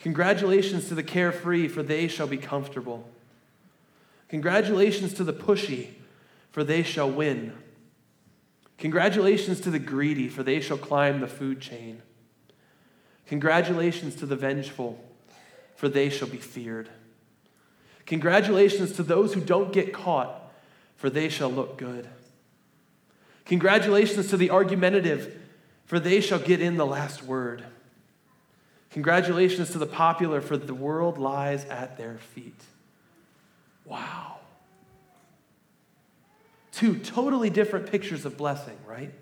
Congratulations 0.00 0.86
to 0.88 0.94
the 0.94 1.02
carefree, 1.02 1.66
for 1.66 1.82
they 1.82 2.06
shall 2.06 2.28
be 2.28 2.36
comfortable. 2.38 3.04
Congratulations 4.28 5.14
to 5.14 5.24
the 5.24 5.32
pushy, 5.32 5.88
for 6.50 6.62
they 6.62 6.82
shall 6.82 7.10
win. 7.10 7.52
Congratulations 8.78 9.60
to 9.62 9.70
the 9.70 9.78
greedy, 9.78 10.28
for 10.28 10.42
they 10.42 10.60
shall 10.60 10.78
climb 10.78 11.20
the 11.20 11.26
food 11.26 11.60
chain. 11.60 12.02
Congratulations 13.26 14.14
to 14.16 14.26
the 14.26 14.36
vengeful, 14.36 15.02
for 15.74 15.88
they 15.88 16.08
shall 16.08 16.28
be 16.28 16.38
feared. 16.38 16.88
Congratulations 18.06 18.92
to 18.92 19.02
those 19.02 19.34
who 19.34 19.40
don't 19.40 19.72
get 19.72 19.92
caught, 19.92 20.52
for 20.96 21.10
they 21.10 21.28
shall 21.28 21.50
look 21.50 21.76
good. 21.76 22.08
Congratulations 23.44 24.28
to 24.28 24.36
the 24.36 24.50
argumentative, 24.50 25.36
for 25.84 25.98
they 25.98 26.20
shall 26.20 26.38
get 26.38 26.60
in 26.60 26.76
the 26.76 26.86
last 26.86 27.22
word. 27.22 27.64
Congratulations 28.90 29.70
to 29.70 29.78
the 29.78 29.86
popular, 29.86 30.40
for 30.40 30.56
the 30.56 30.74
world 30.74 31.18
lies 31.18 31.64
at 31.66 31.98
their 31.98 32.18
feet. 32.18 32.62
Wow. 33.88 34.36
Two 36.72 36.96
totally 36.98 37.50
different 37.50 37.90
pictures 37.90 38.24
of 38.24 38.36
blessing, 38.36 38.76
right? 38.86 39.12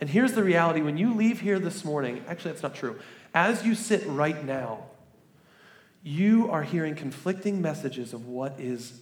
And 0.00 0.10
here's 0.10 0.32
the 0.32 0.44
reality 0.44 0.80
when 0.80 0.98
you 0.98 1.14
leave 1.14 1.40
here 1.40 1.58
this 1.58 1.84
morning, 1.84 2.22
actually, 2.28 2.52
that's 2.52 2.62
not 2.62 2.74
true. 2.74 2.98
As 3.34 3.64
you 3.64 3.74
sit 3.74 4.06
right 4.06 4.44
now, 4.44 4.84
you 6.02 6.50
are 6.50 6.62
hearing 6.62 6.94
conflicting 6.94 7.60
messages 7.60 8.12
of 8.12 8.26
what 8.26 8.58
is 8.58 9.00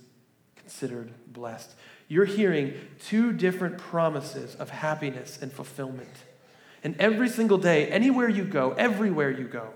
considered 0.57 1.13
blessed. 1.27 1.75
You're 2.09 2.25
hearing 2.25 2.75
two 3.05 3.33
different 3.33 3.79
promises 3.79 4.55
of 4.55 4.71
happiness 4.71 5.39
and 5.41 5.53
fulfillment. 5.53 6.09
And 6.83 6.97
every 7.01 7.29
single 7.29 7.59
day, 7.59 7.89
anywhere 7.89 8.29
you 8.29 8.45
go, 8.45 8.73
everywhere 8.73 9.31
you 9.31 9.45
go, 9.45 9.71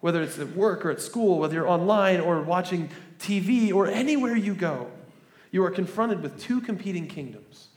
whether 0.00 0.20
it's 0.22 0.38
at 0.38 0.56
work 0.56 0.84
or 0.84 0.90
at 0.90 1.00
school, 1.00 1.38
whether 1.38 1.54
you're 1.54 1.68
online 1.68 2.20
or 2.20 2.42
watching 2.42 2.90
TV 3.22 3.72
or 3.72 3.86
anywhere 3.86 4.36
you 4.36 4.54
go, 4.54 4.90
you 5.50 5.64
are 5.64 5.70
confronted 5.70 6.22
with 6.22 6.40
two 6.40 6.60
competing 6.60 7.06
kingdoms, 7.06 7.68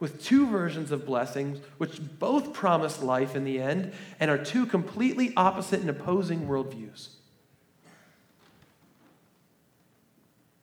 with 0.00 0.24
two 0.24 0.46
versions 0.46 0.90
of 0.90 1.04
blessings, 1.04 1.58
which 1.76 2.00
both 2.18 2.52
promise 2.52 3.02
life 3.02 3.36
in 3.36 3.44
the 3.44 3.60
end 3.60 3.92
and 4.18 4.30
are 4.30 4.38
two 4.38 4.64
completely 4.64 5.32
opposite 5.36 5.80
and 5.80 5.90
opposing 5.90 6.46
worldviews. 6.46 7.08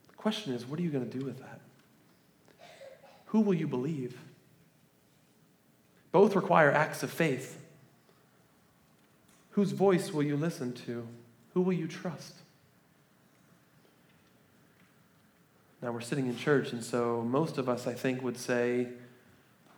The 0.08 0.16
question 0.16 0.54
is 0.54 0.66
what 0.66 0.80
are 0.80 0.84
you 0.84 0.90
going 0.90 1.10
to 1.10 1.18
do 1.18 1.26
with 1.26 1.40
that? 1.40 1.60
Who 3.28 3.42
will 3.42 3.54
you 3.54 3.68
believe? 3.68 4.18
Both 6.12 6.36
require 6.36 6.72
acts 6.72 7.04
of 7.04 7.12
faith. 7.12 7.62
Whose 9.52 9.72
voice 9.72 10.14
will 10.14 10.24
you 10.24 10.38
listen 10.38 10.74
to? 10.86 11.06
Who 11.54 11.62
will 11.62 11.74
you 11.74 11.88
trust? 11.88 12.34
Now, 15.86 15.92
we're 15.92 16.02
sitting 16.02 16.26
in 16.26 16.36
church, 16.36 16.72
and 16.72 16.84
so 16.84 17.22
most 17.22 17.60
of 17.60 17.70
us, 17.70 17.86
I 17.86 17.94
think, 17.94 18.24
would 18.24 18.40
say, 18.40 18.88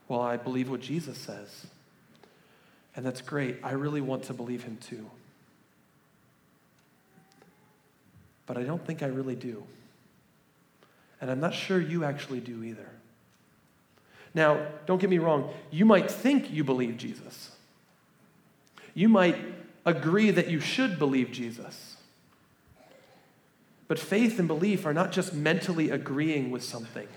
Well, 0.08 0.22
I 0.22 0.38
believe 0.38 0.70
what 0.70 0.80
Jesus 0.80 1.18
says. 1.18 1.68
And 2.96 3.06
that's 3.06 3.20
great. 3.20 3.58
I 3.62 3.72
really 3.72 4.00
want 4.00 4.24
to 4.24 4.34
believe 4.34 4.64
him 4.64 4.78
too. 4.78 5.06
But 8.46 8.56
I 8.56 8.64
don't 8.64 8.88
think 8.88 9.04
I 9.04 9.08
really 9.08 9.36
do. 9.36 9.66
And 11.20 11.30
I'm 11.30 11.42
not 11.42 11.54
sure 11.54 11.78
you 11.78 12.06
actually 12.06 12.40
do 12.40 12.64
either. 12.64 12.88
Now, 14.34 14.66
don't 14.86 15.02
get 15.02 15.10
me 15.10 15.18
wrong, 15.18 15.52
you 15.72 15.84
might 15.84 16.10
think 16.10 16.50
you 16.50 16.64
believe 16.64 16.96
Jesus. 16.96 17.52
You 18.94 19.10
might 19.10 19.36
agree 19.86 20.32
that 20.32 20.50
you 20.50 20.62
should 20.62 21.00
believe 21.00 21.34
Jesus. 21.34 21.97
But 23.88 24.00
faith 24.00 24.38
and 24.40 24.48
belief 24.48 24.86
are 24.86 24.94
not 24.94 25.12
just 25.12 25.34
mentally 25.34 25.90
agreeing 25.90 26.52
with 26.52 26.64
something. 26.64 27.08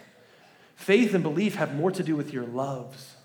Faith 0.76 1.14
and 1.14 1.22
belief 1.22 1.56
have 1.56 1.74
more 1.74 1.90
to 1.90 2.02
do 2.02 2.16
with 2.16 2.32
your 2.32 2.44
loves. 2.44 3.16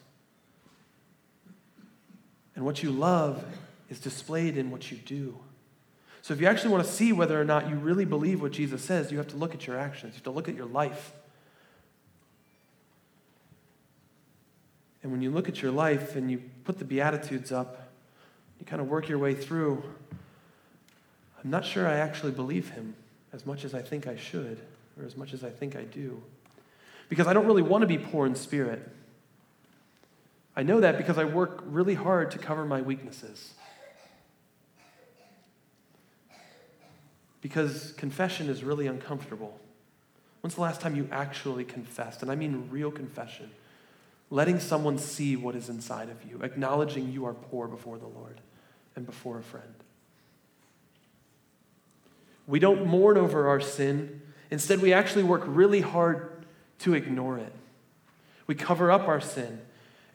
And 2.56 2.66
what 2.66 2.82
you 2.82 2.92
love 2.92 3.46
is 3.90 4.00
displayed 4.00 4.58
in 4.58 4.72
what 4.72 4.92
you 4.92 4.98
do. 4.98 5.38
So 6.22 6.34
if 6.34 6.42
you 6.42 6.48
actually 6.48 6.72
want 6.72 6.86
to 6.86 6.92
see 6.92 7.14
whether 7.14 7.40
or 7.40 7.46
not 7.46 7.70
you 7.70 7.76
really 7.76 8.06
believe 8.06 8.42
what 8.42 8.52
Jesus 8.52 8.84
says, 8.84 9.12
you 9.12 9.18
have 9.20 9.28
to 9.28 9.38
look 9.38 9.54
at 9.54 9.68
your 9.68 9.78
actions. 9.78 10.14
You 10.14 10.18
have 10.18 10.24
to 10.24 10.32
look 10.32 10.50
at 10.50 10.56
your 10.56 10.66
life. 10.66 11.14
And 15.04 15.12
when 15.12 15.22
you 15.22 15.30
look 15.30 15.48
at 15.48 15.62
your 15.62 15.72
life 15.72 16.16
and 16.16 16.32
you 16.32 16.42
put 16.64 16.80
the 16.80 16.86
Beatitudes 16.86 17.52
up, 17.52 17.92
you 18.60 18.66
kind 18.66 18.82
of 18.82 18.88
work 18.88 19.08
your 19.08 19.20
way 19.20 19.36
through, 19.36 19.84
I'm 21.44 21.52
not 21.52 21.64
sure 21.64 21.88
I 21.88 21.98
actually 21.98 22.32
believe 22.32 22.70
him 22.70 22.96
as 23.36 23.45
much 23.45 23.65
as 23.65 23.76
I 23.76 23.84
think 23.84 24.08
I 24.08 24.15
should, 24.15 24.60
or 24.98 25.06
as 25.06 25.15
much 25.15 25.34
as 25.34 25.43
I 25.43 25.52
think 25.52 25.76
I 25.76 25.84
do. 25.84 26.24
Because 27.10 27.28
I 27.28 27.34
don't 27.34 27.45
really 27.45 27.62
want 27.62 27.82
to 27.82 27.88
be 27.88 28.00
poor 28.00 28.26
in 28.26 28.34
spirit. 28.34 28.89
I 30.56 30.63
know 30.63 30.80
that 30.80 30.98
because 30.98 31.19
I 31.19 31.26
work 31.26 31.62
really 31.67 31.93
hard 31.93 32.32
to 32.32 32.39
cover 32.39 32.65
my 32.65 32.82
weaknesses. 32.82 33.54
because 37.45 37.91
confession 37.91 38.50
is 38.50 38.63
really 38.63 38.88
uncomfortable. 38.88 39.56
When's 40.41 40.56
the 40.56 40.62
last 40.62 40.82
time 40.82 40.95
you 40.95 41.08
actually 41.12 41.63
confessed? 41.63 42.24
And 42.24 42.32
I 42.32 42.36
mean 42.36 42.67
real 42.71 42.89
confession. 42.89 43.52
Letting 44.32 44.60
someone 44.60 44.98
see 44.98 45.36
what 45.36 45.56
is 45.56 45.69
inside 45.69 46.10
of 46.10 46.17
you, 46.28 46.41
acknowledging 46.41 47.12
you 47.12 47.24
are 47.28 47.36
poor 47.36 47.67
before 47.67 48.00
the 48.00 48.08
Lord 48.08 48.41
and 48.95 49.06
before 49.06 49.38
a 49.38 49.43
friend. 49.43 49.76
We 52.48 52.60
don't 52.60 52.86
mourn 52.86 53.18
over 53.18 53.48
our 53.48 53.60
sin. 53.60 54.22
Instead, 54.52 54.82
we 54.82 54.94
actually 54.94 55.24
work 55.24 55.44
really 55.46 55.82
hard 55.82 56.46
to 56.80 56.94
ignore 56.94 57.38
it. 57.38 57.54
We 58.48 58.56
cover 58.56 58.92
up 58.92 59.08
our 59.08 59.22
sin 59.22 59.60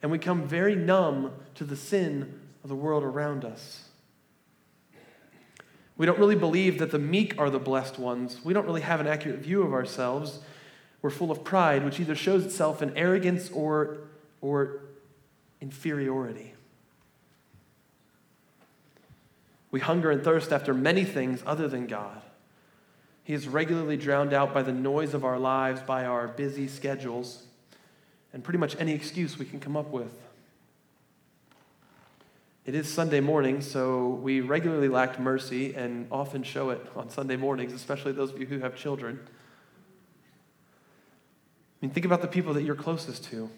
and 0.02 0.10
we 0.10 0.18
become 0.18 0.46
very 0.46 0.74
numb 0.74 1.32
to 1.56 1.64
the 1.64 1.76
sin 1.76 2.40
of 2.62 2.68
the 2.68 2.76
world 2.76 3.02
around 3.02 3.44
us. 3.44 3.84
We 5.96 6.06
don't 6.06 6.18
really 6.18 6.36
believe 6.36 6.78
that 6.78 6.92
the 6.92 6.98
meek 6.98 7.38
are 7.38 7.50
the 7.50 7.58
blessed 7.58 7.98
ones. 7.98 8.40
We 8.42 8.54
don't 8.54 8.64
really 8.64 8.80
have 8.80 9.00
an 9.00 9.06
accurate 9.06 9.40
view 9.40 9.62
of 9.62 9.74
ourselves. 9.74 10.38
We're 11.02 11.10
full 11.10 11.30
of 11.30 11.44
pride, 11.44 11.84
which 11.84 12.00
either 12.00 12.14
shows 12.14 12.44
itself 12.44 12.80
in 12.80 12.96
arrogance 12.96 13.50
or, 13.50 13.98
or 14.40 14.80
inferiority. 15.60 16.54
We 19.70 19.80
hunger 19.80 20.10
and 20.10 20.22
thirst 20.22 20.52
after 20.52 20.74
many 20.74 21.04
things 21.04 21.42
other 21.46 21.68
than 21.68 21.86
God. 21.86 22.22
He 23.22 23.34
is 23.34 23.46
regularly 23.46 23.96
drowned 23.96 24.32
out 24.32 24.52
by 24.52 24.62
the 24.62 24.72
noise 24.72 25.14
of 25.14 25.24
our 25.24 25.38
lives, 25.38 25.80
by 25.82 26.04
our 26.04 26.26
busy 26.26 26.66
schedules, 26.66 27.44
and 28.32 28.42
pretty 28.42 28.58
much 28.58 28.74
any 28.80 28.92
excuse 28.92 29.38
we 29.38 29.44
can 29.44 29.60
come 29.60 29.76
up 29.76 29.90
with. 29.90 30.12
It 32.66 32.74
is 32.74 32.92
Sunday 32.92 33.20
morning, 33.20 33.60
so 33.62 34.08
we 34.08 34.40
regularly 34.40 34.88
lack 34.88 35.18
mercy 35.18 35.74
and 35.74 36.06
often 36.10 36.42
show 36.42 36.70
it 36.70 36.84
on 36.94 37.08
Sunday 37.08 37.36
mornings, 37.36 37.72
especially 37.72 38.12
those 38.12 38.32
of 38.32 38.40
you 38.40 38.46
who 38.46 38.58
have 38.58 38.76
children. 38.76 39.18
I 41.80 41.86
mean, 41.86 41.90
think 41.92 42.04
about 42.04 42.20
the 42.20 42.28
people 42.28 42.52
that 42.54 42.62
you're 42.62 42.74
closest 42.74 43.24
to. 43.24 43.48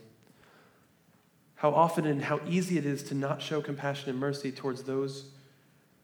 How 1.57 1.70
often 1.70 2.07
and 2.07 2.25
how 2.25 2.40
easy 2.46 2.79
it 2.79 2.87
is 2.87 3.03
to 3.05 3.14
not 3.14 3.42
show 3.42 3.61
compassion 3.61 4.11
and 4.11 4.18
mercy 4.18 4.53
towards 4.53 4.83
those 4.85 5.27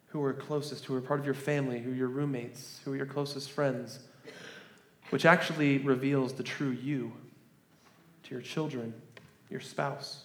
who 0.08 0.22
are 0.22 0.32
closest, 0.32 0.84
who 0.86 0.94
are 0.94 1.00
part 1.00 1.20
of 1.20 1.26
your 1.26 1.34
family, 1.34 1.78
who 1.80 1.92
are 1.92 1.94
your 1.94 2.08
roommates, 2.08 2.80
who 2.84 2.92
are 2.92 2.96
your 2.96 3.06
closest 3.06 3.50
friends, 3.50 4.00
which 5.10 5.26
actually 5.26 5.78
reveals 5.78 6.32
the 6.32 6.42
true 6.42 6.70
you 6.70 7.12
to 8.22 8.34
your 8.34 8.42
children, 8.42 8.94
your 9.50 9.60
spouse. 9.60 10.24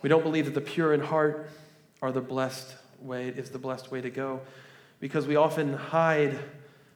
We 0.00 0.08
don't 0.08 0.22
believe 0.22 0.46
that 0.46 0.54
the 0.54 0.60
pure 0.60 0.92
in 0.94 1.00
heart 1.00 1.48
are 2.00 2.10
the 2.10 2.20
blessed 2.20 2.74
way, 3.00 3.28
is 3.28 3.50
the 3.50 3.58
blessed 3.58 3.90
way 3.90 4.00
to 4.00 4.10
go, 4.10 4.40
because 5.00 5.26
we 5.26 5.36
often 5.36 5.74
hide 5.74 6.38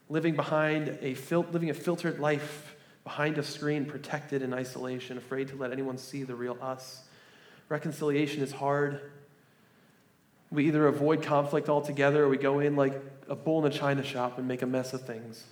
living 0.09 0.35
behind 0.35 0.97
a 1.01 1.13
fil- 1.13 1.45
living 1.51 1.69
a 1.69 1.73
filtered 1.73 2.19
life 2.19 2.75
behind 3.03 3.37
a 3.37 3.43
screen, 3.43 3.85
protected 3.85 4.41
in 4.41 4.53
isolation, 4.53 5.17
afraid 5.17 5.47
to 5.47 5.55
let 5.55 5.71
anyone 5.71 5.97
see 5.97 6.23
the 6.23 6.35
real 6.35 6.57
us. 6.61 7.03
Reconciliation 7.69 8.41
is 8.41 8.51
hard. 8.51 9.01
We 10.51 10.67
either 10.67 10.87
avoid 10.87 11.21
conflict 11.21 11.67
altogether 11.69 12.23
or 12.23 12.29
we 12.29 12.37
go 12.37 12.59
in 12.59 12.75
like 12.75 13.01
a 13.27 13.35
bull 13.35 13.65
in 13.65 13.71
a 13.71 13.75
china 13.75 14.03
shop 14.03 14.37
and 14.37 14.47
make 14.47 14.61
a 14.61 14.65
mess 14.65 14.93
of 14.93 15.05
things. 15.05 15.43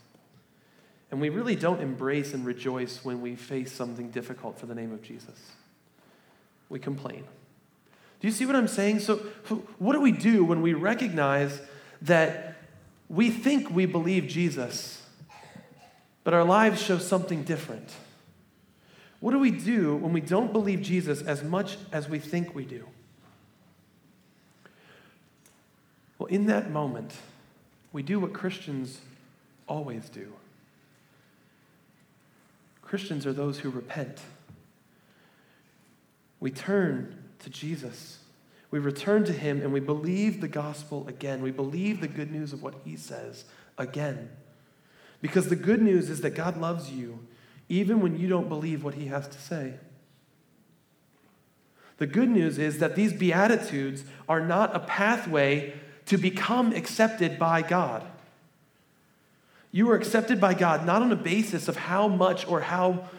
And 1.12 1.22
we 1.22 1.30
really 1.30 1.56
don't 1.56 1.82
embrace 1.82 2.34
and 2.34 2.46
rejoice 2.46 3.04
when 3.04 3.22
we 3.22 3.36
face 3.36 3.72
something 3.72 4.10
difficult 4.10 4.60
for 4.60 4.66
the 4.66 4.76
name 4.76 4.92
of 4.92 5.02
Jesus. 5.02 5.52
We 6.70 6.80
complain. 6.80 7.26
Do 8.20 8.28
you 8.28 8.34
see 8.34 8.46
what 8.46 8.56
I'm 8.56 8.68
saying? 8.68 9.00
So, 9.00 9.18
what 9.78 9.94
do 9.94 10.02
we 10.02 10.12
do 10.12 10.44
when 10.44 10.62
we 10.62 10.74
recognize 10.74 11.62
that 12.02 12.56
we 13.08 13.30
think 13.30 13.70
we 13.70 13.86
believe 13.86 14.28
Jesus, 14.28 15.02
but 16.24 16.34
our 16.34 16.44
lives 16.44 16.82
show 16.82 16.98
something 16.98 17.44
different? 17.44 17.94
What 19.26 19.32
do 19.32 19.40
we 19.40 19.50
do 19.50 19.96
when 19.96 20.14
we 20.14 20.22
don't 20.22 20.54
believe 20.54 20.84
Jesus 20.84 21.24
as 21.24 21.44
much 21.44 21.78
as 21.92 22.08
we 22.08 22.20
think 22.20 22.54
we 22.54 22.64
do? 22.64 22.86
Well, 26.20 26.28
in 26.28 26.46
that 26.46 26.70
moment, 26.70 27.16
we 27.92 28.04
do 28.04 28.20
what 28.20 28.34
Christians 28.34 29.02
always 29.68 30.10
do. 30.10 30.32
Christians 32.84 33.26
are 33.26 33.34
those 33.34 33.58
who 33.58 33.72
repent. 33.72 34.20
We 36.40 36.52
turn 36.52 37.24
to 37.40 37.50
Jesus. 37.50 38.20
We 38.70 38.78
return 38.78 39.26
to 39.26 39.34
him 39.34 39.60
and 39.60 39.74
we 39.74 39.80
believe 39.80 40.40
the 40.40 40.48
gospel 40.48 41.04
again. 41.08 41.42
We 41.42 41.50
believe 41.50 42.00
the 42.00 42.08
good 42.08 42.32
news 42.32 42.54
of 42.54 42.62
what 42.62 42.76
he 42.86 42.96
says 42.96 43.46
again. 43.80 44.30
Because 45.20 45.50
the 45.50 45.56
good 45.56 45.82
news 45.82 46.12
is 46.12 46.22
that 46.22 46.36
God 46.36 46.58
loves 46.58 46.92
you 46.92 47.26
even 47.70 48.02
when 48.02 48.20
you 48.20 48.28
don't 48.28 48.50
believe 48.50 48.84
what 48.84 48.94
he 48.94 49.08
has 49.08 49.28
to 49.28 49.40
say. 49.40 49.74
The 51.98 52.08
good 52.08 52.30
news 52.30 52.58
is 52.58 52.80
that 52.80 52.96
these 52.96 53.14
Beatitudes 53.14 54.04
are 54.28 54.42
not 54.42 54.76
a 54.76 54.80
pathway 54.80 55.74
to 56.08 56.18
become 56.18 56.74
accepted 56.74 57.40
by 57.40 57.62
God. 57.62 58.04
You 59.72 59.90
are 59.92 59.96
accepted 59.96 60.40
by 60.40 60.54
God 60.54 60.86
not 60.86 61.02
on 61.02 61.12
a 61.12 61.18
basis 61.18 61.68
of 61.68 61.76
how 61.76 62.08
much 62.08 62.48
or 62.48 62.62
how 62.62 63.10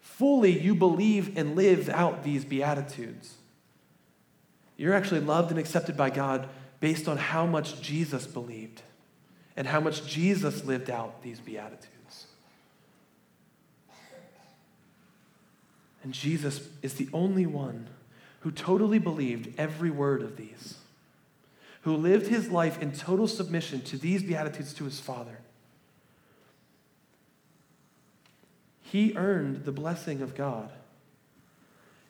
fully 0.00 0.58
you 0.58 0.74
believe 0.74 1.36
and 1.36 1.56
live 1.56 1.88
out 1.88 2.22
these 2.22 2.44
Beatitudes. 2.44 3.34
You're 4.76 4.94
actually 4.94 5.20
loved 5.20 5.50
and 5.50 5.58
accepted 5.58 5.96
by 5.96 6.10
God 6.10 6.48
based 6.80 7.08
on 7.08 7.16
how 7.16 7.46
much 7.46 7.80
Jesus 7.80 8.26
believed 8.26 8.82
and 9.56 9.66
how 9.66 9.80
much 9.80 10.06
Jesus 10.06 10.64
lived 10.64 10.90
out 10.90 11.22
these 11.22 11.40
Beatitudes. 11.40 11.93
And 16.04 16.12
Jesus 16.12 16.68
is 16.82 16.94
the 16.94 17.08
only 17.12 17.46
one 17.46 17.88
who 18.40 18.52
totally 18.52 18.98
believed 18.98 19.58
every 19.58 19.90
word 19.90 20.22
of 20.22 20.36
these, 20.36 20.76
who 21.80 21.96
lived 21.96 22.26
his 22.26 22.50
life 22.50 22.80
in 22.80 22.92
total 22.92 23.26
submission 23.26 23.80
to 23.80 23.96
these 23.96 24.22
Beatitudes 24.22 24.74
to 24.74 24.84
his 24.84 25.00
Father. 25.00 25.38
He 28.82 29.14
earned 29.16 29.64
the 29.64 29.72
blessing 29.72 30.20
of 30.20 30.36
God. 30.36 30.70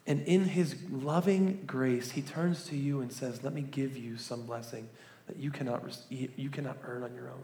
And 0.06 0.22
in 0.26 0.44
his 0.46 0.76
loving 0.90 1.62
grace, 1.66 2.10
he 2.10 2.20
turns 2.20 2.66
to 2.66 2.76
you 2.76 3.00
and 3.00 3.10
says, 3.10 3.42
Let 3.42 3.54
me 3.54 3.62
give 3.62 3.96
you 3.96 4.18
some 4.18 4.42
blessing 4.42 4.88
that 5.28 5.36
you 5.38 5.50
cannot, 5.50 5.82
you 6.10 6.50
cannot 6.50 6.76
earn 6.84 7.04
on 7.04 7.14
your 7.14 7.30
own. 7.30 7.42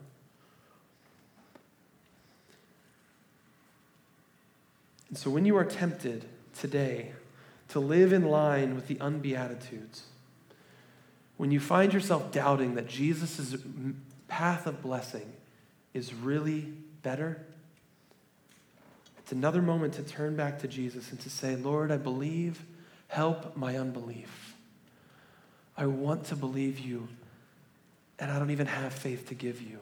And 5.09 5.17
so 5.17 5.31
when 5.31 5.47
you 5.47 5.57
are 5.57 5.65
tempted 5.65 6.27
today 6.61 7.12
to 7.68 7.81
live 7.81 8.12
in 8.12 8.25
line 8.25 8.75
with 8.75 8.87
the 8.88 9.01
unbeatitudes, 9.01 10.03
when 11.37 11.51
you 11.51 11.61
find 11.61 11.92
yourself 11.92 12.31
doubting 12.33 12.75
that 12.75 12.87
Jesus' 12.87 13.57
path 14.29 14.66
of 14.66 14.83
blessing 14.83 15.33
is 15.94 16.12
really 16.12 16.73
better, 17.03 17.40
it's 19.18 19.33
another 19.33 19.62
moment 19.62 19.94
to 19.94 20.03
turn 20.03 20.37
back 20.37 20.59
to 20.61 20.68
Jesus 20.68 21.11
and 21.11 21.20
to 21.20 21.31
say, 21.31 21.57
Lord, 21.57 21.90
I 21.90 21.96
believe, 21.96 22.64
help 23.09 23.57
my 23.57 23.79
unbelief. 23.79 24.55
I 25.77 25.87
want 25.87 26.25
to 26.27 26.37
believe 26.37 26.79
you, 26.79 27.09
and 28.18 28.31
I 28.31 28.38
don't 28.38 28.51
even 28.51 28.66
have 28.66 28.92
faith 28.92 29.29
to 29.29 29.35
give 29.35 29.62
you. 29.62 29.79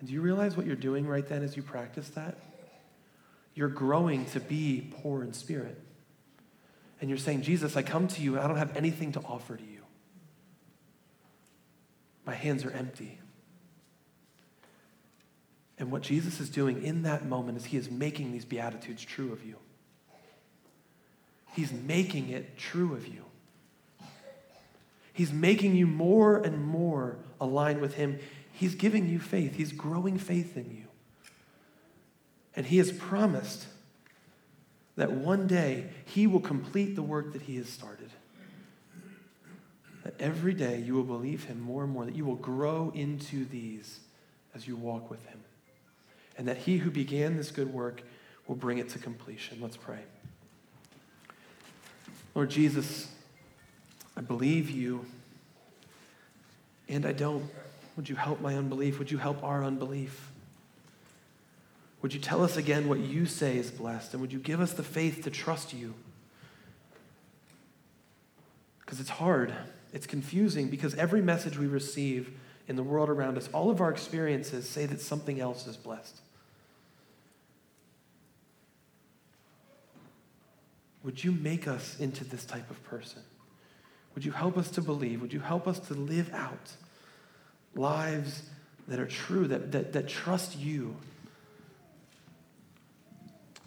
And 0.00 0.08
do 0.08 0.14
you 0.14 0.20
realize 0.20 0.56
what 0.56 0.66
you're 0.66 0.74
doing 0.74 1.06
right 1.06 1.26
then 1.28 1.42
as 1.42 1.56
you 1.56 1.62
practice 1.62 2.08
that? 2.10 2.36
You're 3.54 3.68
growing 3.68 4.24
to 4.26 4.40
be 4.40 4.92
poor 5.02 5.22
in 5.22 5.32
spirit. 5.32 5.80
And 7.00 7.08
you're 7.08 7.18
saying, 7.18 7.42
Jesus, 7.42 7.76
I 7.76 7.82
come 7.82 8.08
to 8.08 8.22
you 8.22 8.34
and 8.34 8.44
I 8.44 8.48
don't 8.48 8.56
have 8.56 8.76
anything 8.76 9.12
to 9.12 9.20
offer 9.20 9.56
to 9.56 9.62
you. 9.62 9.82
My 12.26 12.34
hands 12.34 12.64
are 12.64 12.70
empty. 12.70 13.18
And 15.78 15.90
what 15.90 16.02
Jesus 16.02 16.40
is 16.40 16.48
doing 16.48 16.82
in 16.82 17.02
that 17.02 17.26
moment 17.26 17.58
is 17.58 17.66
he 17.66 17.76
is 17.76 17.90
making 17.90 18.32
these 18.32 18.44
Beatitudes 18.44 19.04
true 19.04 19.32
of 19.32 19.44
you. 19.44 19.56
He's 21.52 21.72
making 21.72 22.30
it 22.30 22.56
true 22.56 22.94
of 22.94 23.06
you. 23.06 23.24
He's 25.12 25.32
making 25.32 25.76
you 25.76 25.86
more 25.86 26.38
and 26.38 26.64
more 26.64 27.18
aligned 27.40 27.80
with 27.80 27.94
him. 27.94 28.18
He's 28.52 28.74
giving 28.74 29.08
you 29.08 29.18
faith, 29.18 29.54
he's 29.54 29.72
growing 29.72 30.18
faith 30.18 30.56
in 30.56 30.70
you. 30.70 30.83
And 32.56 32.66
he 32.66 32.78
has 32.78 32.92
promised 32.92 33.66
that 34.96 35.10
one 35.12 35.46
day 35.46 35.86
he 36.04 36.26
will 36.26 36.40
complete 36.40 36.94
the 36.94 37.02
work 37.02 37.32
that 37.32 37.42
he 37.42 37.56
has 37.56 37.68
started. 37.68 38.10
That 40.04 40.14
every 40.20 40.54
day 40.54 40.78
you 40.78 40.94
will 40.94 41.04
believe 41.04 41.44
him 41.44 41.60
more 41.60 41.84
and 41.84 41.92
more, 41.92 42.04
that 42.04 42.14
you 42.14 42.24
will 42.24 42.36
grow 42.36 42.92
into 42.94 43.44
these 43.44 44.00
as 44.54 44.68
you 44.68 44.76
walk 44.76 45.10
with 45.10 45.24
him 45.26 45.40
and 46.36 46.48
that 46.48 46.58
he 46.58 46.78
who 46.78 46.90
began 46.90 47.36
this 47.36 47.50
good 47.50 47.72
work 47.72 48.02
will 48.46 48.56
bring 48.56 48.78
it 48.78 48.88
to 48.90 48.98
completion. 48.98 49.58
Let's 49.60 49.76
pray. 49.76 50.00
Lord 52.34 52.50
Jesus, 52.50 53.08
I 54.16 54.20
believe 54.20 54.70
you, 54.70 55.06
and 56.88 57.06
I 57.06 57.12
don't. 57.12 57.44
Would 57.96 58.08
you 58.08 58.16
help 58.16 58.40
my 58.40 58.56
unbelief? 58.56 58.98
Would 58.98 59.10
you 59.10 59.18
help 59.18 59.42
our 59.44 59.62
unbelief? 59.62 60.30
Would 62.04 62.12
you 62.12 62.20
tell 62.20 62.44
us 62.44 62.58
again 62.58 62.86
what 62.86 62.98
you 62.98 63.24
say 63.24 63.56
is 63.56 63.70
blessed? 63.70 64.12
And 64.12 64.20
would 64.20 64.30
you 64.30 64.38
give 64.38 64.60
us 64.60 64.74
the 64.74 64.82
faith 64.82 65.24
to 65.24 65.30
trust 65.30 65.72
you? 65.72 65.94
Because 68.80 69.00
it's 69.00 69.08
hard, 69.08 69.54
it's 69.90 70.06
confusing, 70.06 70.68
because 70.68 70.94
every 70.96 71.22
message 71.22 71.56
we 71.56 71.66
receive 71.66 72.30
in 72.68 72.76
the 72.76 72.82
world 72.82 73.08
around 73.08 73.38
us, 73.38 73.48
all 73.54 73.70
of 73.70 73.80
our 73.80 73.90
experiences 73.90 74.68
say 74.68 74.84
that 74.84 75.00
something 75.00 75.40
else 75.40 75.66
is 75.66 75.78
blessed. 75.78 76.20
Would 81.04 81.24
you 81.24 81.32
make 81.32 81.66
us 81.66 81.98
into 81.98 82.22
this 82.22 82.44
type 82.44 82.70
of 82.70 82.84
person? 82.84 83.22
Would 84.14 84.26
you 84.26 84.32
help 84.32 84.58
us 84.58 84.70
to 84.72 84.82
believe? 84.82 85.22
Would 85.22 85.32
you 85.32 85.40
help 85.40 85.66
us 85.66 85.78
to 85.78 85.94
live 85.94 86.30
out 86.34 86.72
lives 87.74 88.42
that 88.88 88.98
are 88.98 89.06
true, 89.06 89.48
that, 89.48 89.72
that, 89.72 89.94
that 89.94 90.06
trust 90.06 90.58
you? 90.58 90.96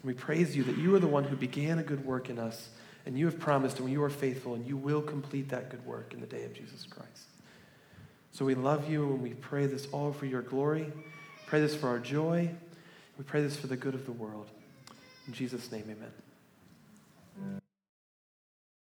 We 0.04 0.14
praise 0.14 0.56
you 0.56 0.64
that 0.64 0.78
you 0.78 0.94
are 0.94 1.00
the 1.00 1.08
one 1.08 1.24
who 1.24 1.36
began 1.36 1.78
a 1.78 1.82
good 1.82 2.04
work 2.04 2.30
in 2.30 2.38
us, 2.38 2.68
and 3.04 3.18
you 3.18 3.26
have 3.26 3.38
promised, 3.38 3.80
and 3.80 3.90
you 3.90 4.02
are 4.02 4.10
faithful, 4.10 4.54
and 4.54 4.66
you 4.66 4.76
will 4.76 5.02
complete 5.02 5.48
that 5.48 5.70
good 5.70 5.84
work 5.84 6.14
in 6.14 6.20
the 6.20 6.26
day 6.26 6.44
of 6.44 6.54
Jesus 6.54 6.84
Christ. 6.84 7.26
So 8.32 8.44
we 8.44 8.54
love 8.54 8.88
you, 8.88 9.04
and 9.04 9.22
we 9.22 9.30
pray 9.30 9.66
this 9.66 9.88
all 9.90 10.12
for 10.12 10.26
your 10.26 10.42
glory. 10.42 10.92
Pray 11.46 11.60
this 11.60 11.74
for 11.74 11.88
our 11.88 11.98
joy. 11.98 12.50
We 13.16 13.24
pray 13.24 13.42
this 13.42 13.56
for 13.56 13.66
the 13.66 13.76
good 13.76 13.94
of 13.94 14.06
the 14.06 14.12
world. 14.12 14.48
In 15.26 15.32
Jesus' 15.32 15.72
name, 15.72 15.84
amen. 15.84 16.27